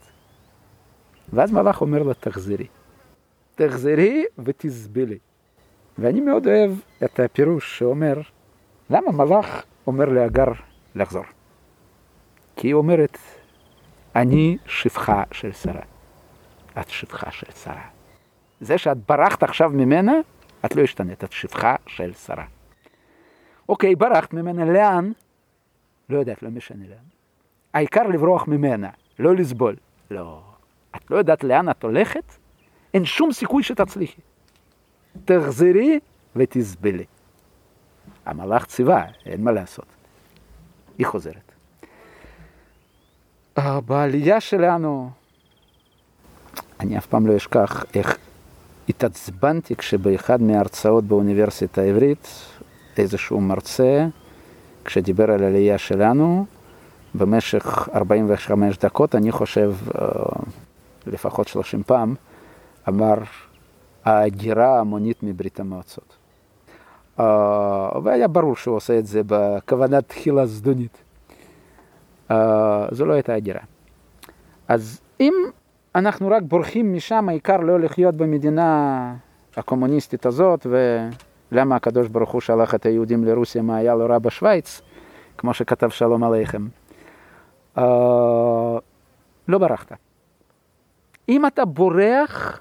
ואז 1.34 1.52
מלאך 1.52 1.82
אומר 1.82 2.04
לה, 2.04 2.14
תחזרי. 2.14 2.68
תחזרי 3.56 4.26
ותסבלי. 4.40 5.18
ואני 5.98 6.22
מאוד 6.22 6.48
אוהב 6.48 6.72
את 7.04 7.20
הפירוש 7.20 7.80
שאומר, 7.80 8.22
למה 8.90 9.12
מלאך 9.12 9.64
אומר 9.88 10.06
להגר 10.06 10.52
לחזור? 10.96 11.24
כי 12.56 12.68
היא 12.68 12.74
אומרת, 12.74 13.18
אני 14.18 14.58
שפחה 14.66 15.24
של 15.32 15.52
שרה. 15.52 15.82
את 16.80 16.90
שפחה 16.90 17.32
של 17.32 17.52
שרה. 17.52 17.88
זה 18.62 18.78
שאת 18.78 18.98
ברחת 19.08 19.44
עכשיו 19.44 19.70
ממנה, 19.70 20.14
את 20.66 20.76
לא 20.76 20.82
השתנית, 20.82 21.24
את 21.24 21.32
שפחה 21.32 21.76
של 21.88 22.14
שרה. 22.14 22.46
אוקיי, 23.70 23.96
ברחת 23.96 24.34
ממנה, 24.34 24.66
לאן? 24.66 25.12
לא 26.10 26.18
יודעת, 26.18 26.44
לא 26.44 26.50
משנה 26.50 26.88
לאן. 26.88 27.06
העיקר 27.74 28.08
לברוח 28.08 28.48
ממנה, 28.48 28.90
לא 29.20 29.36
לסבול. 29.36 29.76
לא. 30.12 30.42
את 30.96 31.12
לא 31.12 31.18
יודעת 31.18 31.44
לאן 31.44 31.70
את 31.70 31.84
הולכת? 31.84 32.34
אין 32.94 33.06
שום 33.06 33.32
סיכוי 33.32 33.64
שתצליחי. 33.64 34.22
תחזרי 35.26 36.00
ותסבלי. 36.36 37.06
המלאך 38.26 38.66
ציווה, 38.66 39.06
אין 39.26 39.44
מה 39.44 39.52
לעשות. 39.52 39.86
היא 40.98 41.06
חוזרת. 41.06 41.47
בעלייה 43.86 44.42
שלנו, 44.42 45.10
אני 46.80 46.98
אף 46.98 47.06
פעם 47.06 47.28
לא 47.28 47.38
אשכח 47.38 47.86
איך 47.94 48.18
התעצבנתי 48.90 49.76
כשבאחד 49.76 50.42
מההרצאות 50.42 51.04
באוניברסיטה 51.04 51.82
העברית, 51.82 52.28
איזשהו 52.98 53.42
מרצה, 53.42 54.08
כשדיבר 54.86 55.32
על 55.32 55.44
העלייה 55.44 55.78
שלנו, 55.78 56.46
במשך 57.16 57.90
45 57.94 58.78
דקות, 58.78 59.16
אני 59.16 59.32
חושב 59.32 59.74
אה, 59.96 60.08
לפחות 61.08 61.48
30 61.48 61.84
פעם, 61.84 62.16
אמר 62.90 63.16
ההגירה 64.06 64.76
ההמונית 64.76 65.24
מברית 65.24 65.60
המועצות. 65.60 66.18
Uh, 67.20 67.22
והיה 68.04 68.28
ברור 68.28 68.56
שהוא 68.56 68.76
עושה 68.76 69.00
את 69.00 69.08
זה 69.08 69.22
בכוונת 69.26 70.10
תחילה 70.10 70.46
זדונית. 70.46 70.98
Uh, 72.32 72.34
זו 72.92 73.06
לא 73.06 73.14
הייתה 73.14 73.34
הגירה. 73.34 73.60
אז 74.68 75.02
אם 75.20 75.34
אנחנו 75.96 76.30
רק 76.30 76.44
בורחים 76.44 76.94
משם, 76.94 77.30
העיקר 77.30 77.58
לא 77.58 77.80
לחיות 77.80 78.16
במדינה 78.16 79.16
הקומוניסטית 79.58 80.26
הזאת, 80.26 80.68
ולמה 81.52 81.76
הקדוש 81.76 82.08
ברוך 82.08 82.32
הוא 82.32 82.42
שלח 82.42 82.76
את 82.76 82.86
היהודים 82.86 83.24
לרוסיה, 83.24 83.62
מה 83.62 83.78
היה 83.78 83.96
לו 83.96 84.06
רע 84.06 84.20
בשוויץ, 84.20 84.82
כמו 85.38 85.54
שכתב 85.54 85.90
שלום 85.90 86.24
עליכם. 86.24 86.68
Uh, 87.78 87.82
לא 89.48 89.58
ברחת. 89.58 89.94
אם 91.30 91.46
אתה 91.46 91.66
בורח, 91.66 92.60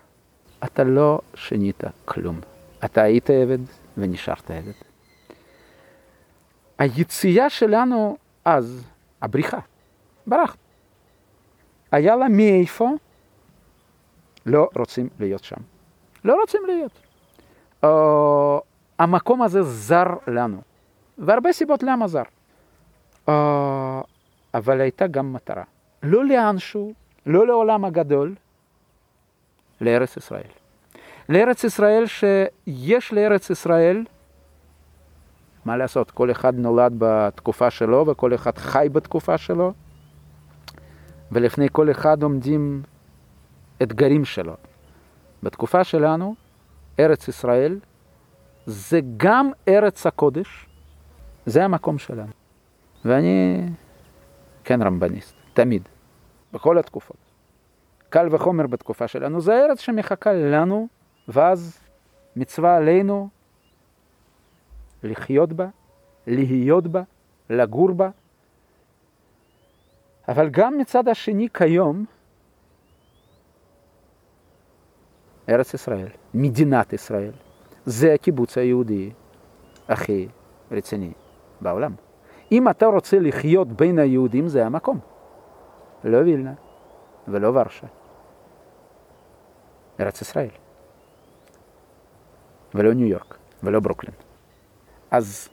אתה 0.64 0.84
לא 0.84 1.20
שינית 1.34 1.84
כלום. 2.04 2.40
אתה 2.84 3.02
היית 3.02 3.30
עבד 3.30 3.58
ונשארת 3.98 4.50
עבד. 4.50 4.72
היציאה 6.78 7.50
שלנו 7.50 8.16
אז, 8.44 8.84
הבריחה, 9.22 9.58
ברחת. 10.26 10.58
היה 11.92 12.16
לה 12.16 12.28
מאיפה? 12.28 12.90
לא 14.46 14.68
רוצים 14.76 15.08
להיות 15.18 15.44
שם. 15.44 15.56
לא 16.24 16.40
רוצים 16.40 16.62
להיות. 16.66 16.92
Uh, 17.84 17.88
המקום 18.98 19.42
הזה 19.42 19.62
זר 19.62 20.06
לנו, 20.26 20.60
והרבה 21.18 21.52
סיבות 21.52 21.82
למה 21.82 22.08
זר. 22.08 22.22
Uh, 23.28 23.32
אבל 24.54 24.80
הייתה 24.80 25.06
גם 25.06 25.32
מטרה. 25.32 25.64
לא 26.02 26.24
לאנשהו, 26.24 26.92
לא 27.26 27.46
לעולם 27.46 27.84
הגדול, 27.84 28.34
לארץ 29.80 30.16
ישראל. 30.16 30.50
לארץ 31.28 31.64
ישראל 31.64 32.06
שיש 32.06 33.12
לארץ 33.12 33.50
ישראל, 33.50 34.04
מה 35.66 35.76
לעשות, 35.76 36.10
כל 36.10 36.30
אחד 36.30 36.54
נולד 36.54 36.94
בתקופה 36.98 37.70
שלו 37.70 38.06
וכל 38.06 38.34
אחד 38.34 38.58
חי 38.58 38.88
בתקופה 38.92 39.38
שלו, 39.38 39.72
ולפני 41.32 41.66
כל 41.72 41.90
אחד 41.90 42.22
עומדים 42.22 42.82
אתגרים 43.82 44.24
שלו. 44.24 44.54
בתקופה 45.42 45.84
שלנו, 45.84 46.34
ארץ 47.00 47.28
ישראל 47.28 47.78
זה 48.66 49.00
גם 49.16 49.50
ארץ 49.68 50.06
הקודש, 50.06 50.66
זה 51.46 51.64
המקום 51.64 51.98
שלנו. 51.98 52.32
ואני 53.04 53.66
כן 54.64 54.82
רמב"ניסט, 54.82 55.34
תמיד, 55.54 55.82
בכל 56.52 56.78
התקופות. 56.78 57.16
קל 58.08 58.28
וחומר 58.30 58.66
בתקופה 58.66 59.08
שלנו, 59.08 59.40
זה 59.40 59.52
ארץ 59.52 59.80
שמחכה 59.80 60.32
לנו, 60.32 60.88
ואז 61.28 61.80
מצווה 62.36 62.76
עלינו 62.76 63.28
לחיות 65.06 65.52
בה, 65.52 65.66
להיות 66.26 66.86
בה, 66.86 67.02
לגור 67.50 67.92
בה. 67.92 68.10
אבל 70.28 70.48
גם 70.48 70.78
מצד 70.78 71.08
השני 71.08 71.48
כיום, 71.54 72.04
ארץ 75.48 75.74
ישראל, 75.74 76.08
מדינת 76.34 76.92
ישראל, 76.92 77.32
זה 77.84 78.14
הקיבוץ 78.14 78.58
היהודי 78.58 79.10
הכי 79.88 80.28
רציני 80.70 81.12
בעולם. 81.60 81.94
אם 82.52 82.68
אתה 82.68 82.86
רוצה 82.86 83.18
לחיות 83.18 83.68
בין 83.68 83.98
היהודים, 83.98 84.48
זה 84.48 84.66
המקום. 84.66 84.98
לא 86.04 86.16
וילנה, 86.16 86.54
ולא 87.28 87.48
ורשה. 87.48 87.86
ארץ 90.00 90.20
ישראל. 90.20 90.50
ולא 92.74 92.94
ניו 92.94 93.06
יורק, 93.06 93.38
ולא 93.62 93.80
ברוקלין. 93.80 94.25
אז 95.10 95.48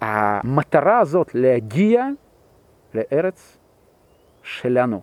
המטרה 0.00 0.98
הזאת 0.98 1.34
להגיע 1.34 2.06
לארץ 2.94 3.58
שלנו, 4.42 5.00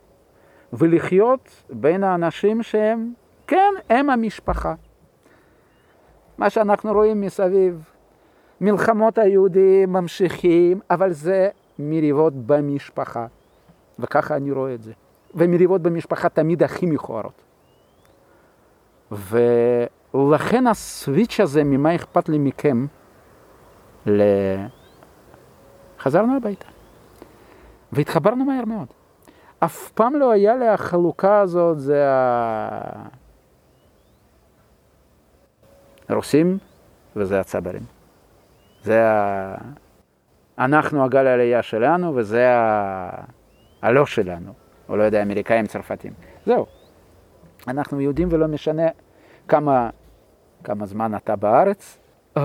ולחיות 0.73 1.63
בין 1.69 2.03
האנשים 2.03 2.63
שהם, 2.63 3.13
כן, 3.47 3.73
הם 3.89 4.09
המשפחה. 4.09 4.73
מה 6.37 6.49
שאנחנו 6.49 6.93
רואים 6.93 7.21
מסביב, 7.21 7.83
מלחמות 8.61 9.17
היהודים 9.17 9.93
ממשיכים, 9.93 10.79
אבל 10.89 11.11
זה 11.11 11.49
מריבות 11.79 12.33
במשפחה. 12.33 13.25
וככה 13.99 14.35
אני 14.35 14.51
רואה 14.51 14.73
את 14.73 14.81
זה. 14.81 14.91
ומריבות 15.35 15.81
במשפחה 15.81 16.29
תמיד 16.29 16.63
הכי 16.63 16.85
מכוערות. 16.85 17.41
ולכן 19.11 20.67
הסוויץ' 20.67 21.39
הזה, 21.39 21.63
ממה 21.63 21.95
אכפת 21.95 22.29
לי 22.29 22.37
מכם, 22.37 22.85
ל... 24.05 24.21
חזרנו 25.99 26.37
הביתה. 26.37 26.67
והתחברנו 27.91 28.45
מהר 28.45 28.65
מאוד. 28.65 28.87
אף 29.59 29.89
פעם 29.89 30.15
לא 30.15 30.31
היה 30.31 30.55
לי 30.55 30.67
החלוקה 30.67 31.39
הזאת, 31.39 31.79
זה 31.79 32.05
הרוסים 36.09 36.57
וזה 37.15 37.39
הצברים. 37.39 37.81
זה 38.83 39.09
ה... 39.09 39.55
אנחנו 40.59 41.05
הגל 41.05 41.27
העלייה 41.27 41.61
שלנו 41.61 42.15
וזה 42.15 42.49
ה... 42.49 43.09
הלא 43.81 44.05
שלנו, 44.05 44.53
או 44.89 44.97
לא 44.97 45.03
יודע, 45.03 45.23
אמריקאים, 45.23 45.67
צרפתים. 45.67 46.13
זהו. 46.45 46.65
אנחנו 47.67 48.01
יהודים 48.01 48.27
ולא 48.31 48.47
משנה 48.47 48.87
כמה, 49.47 49.89
כמה 50.63 50.85
זמן 50.85 51.15
אתה 51.15 51.35
בארץ. 51.35 52.02
Uh, 52.37 52.39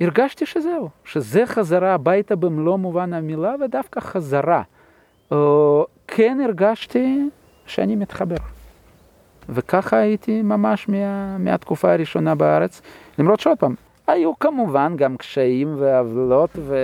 הרגשתי 0.00 0.46
שזהו, 0.46 0.88
שזה 1.04 1.46
חזרה 1.46 1.94
הביתה 1.94 2.36
במלוא 2.36 2.76
מובן 2.76 3.12
המילה 3.12 3.54
ודווקא 3.64 4.00
חזרה. 4.00 4.62
Uh, 5.32 5.34
כן 6.06 6.38
הרגשתי 6.44 7.28
שאני 7.66 7.96
מתחבר. 7.96 8.36
וככה 9.48 9.96
הייתי 9.96 10.42
ממש 10.42 10.88
מה, 10.88 11.38
מהתקופה 11.38 11.92
הראשונה 11.92 12.34
בארץ, 12.34 12.82
למרות 13.18 13.40
שעוד 13.40 13.58
פעם, 13.58 13.74
היו 14.06 14.38
כמובן 14.38 14.96
גם 14.96 15.16
קשיים 15.16 15.74
ועוולות 15.78 16.50
ו... 16.56 16.76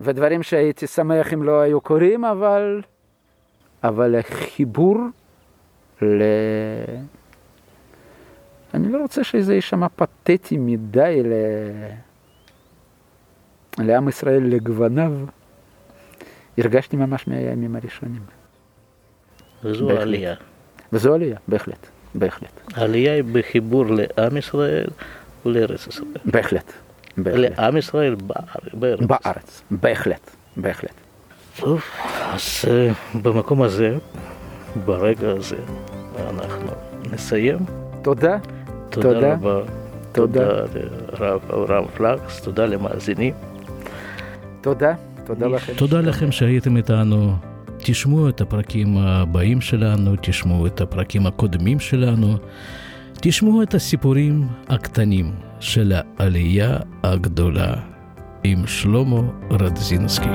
ודברים 0.00 0.42
שהייתי 0.42 0.86
שמח 0.86 1.34
אם 1.34 1.42
לא 1.42 1.60
היו 1.60 1.80
קורים, 1.80 2.24
אבל, 2.24 2.82
אבל 3.84 4.14
החיבור 4.14 4.98
ל... 6.02 6.22
אני 8.74 8.92
לא 8.92 8.98
רוצה 8.98 9.24
שזה 9.24 9.54
יישמע 9.54 9.86
פתטי 9.96 10.56
מדי 10.58 11.22
ל... 11.24 11.32
לעם 13.78 14.08
ישראל 14.08 14.42
לגווניו. 14.42 15.12
הרגשתי 16.58 16.96
ממש 16.96 17.28
מהימים 17.28 17.76
הראשונים. 17.76 18.22
וזו 19.64 19.86
בהחלט. 19.86 20.02
עלייה. 20.02 20.34
וזו 20.92 21.14
עלייה, 21.14 21.36
בהחלט, 21.48 21.86
בהחלט. 22.14 22.60
העלייה 22.74 23.14
היא 23.14 23.24
בחיבור 23.32 23.84
לעם 23.86 24.36
ישראל 24.36 24.86
ולארץ 25.46 25.86
ישראל. 25.86 26.08
בהחלט, 26.24 26.72
בהחלט. 27.16 27.58
לעם 27.58 27.76
ישראל 27.76 28.14
בארץ. 28.74 29.00
בארץ, 29.00 29.62
בהחלט, 29.70 30.30
בהחלט. 30.56 30.94
טוב, 31.56 31.82
אז 32.32 32.64
במקום 33.22 33.62
הזה, 33.62 33.96
ברגע 34.84 35.30
הזה, 35.30 35.56
אנחנו 36.30 36.70
נסיים. 37.12 37.58
תודה. 38.02 38.38
תודה, 38.90 39.12
תודה 39.12 39.32
רבה. 39.32 39.60
תודה 40.12 40.48
לרב 41.20 41.40
אברהם 41.50 41.84
פלקס, 41.96 42.40
תודה 42.40 42.66
למאזינים. 42.66 43.34
תודה, 44.60 44.94
תודה 45.26 45.46
לכם. 45.46 45.72
תודה 45.76 46.00
לכם 46.00 46.32
שהייתם 46.32 46.76
איתנו. 46.76 47.32
תשמעו 47.78 48.28
את 48.28 48.40
הפרקים 48.40 48.96
הבאים 48.96 49.60
שלנו, 49.60 50.14
תשמעו 50.20 50.66
את 50.66 50.80
הפרקים 50.80 51.26
הקודמים 51.26 51.80
שלנו, 51.80 52.36
תשמעו 53.20 53.62
את 53.62 53.74
הסיפורים 53.74 54.46
הקטנים 54.68 55.32
של 55.60 55.92
העלייה 56.18 56.76
הגדולה 57.02 57.74
עם 58.44 58.66
שלמה 58.66 59.20
רדזינסקי. 59.50 60.28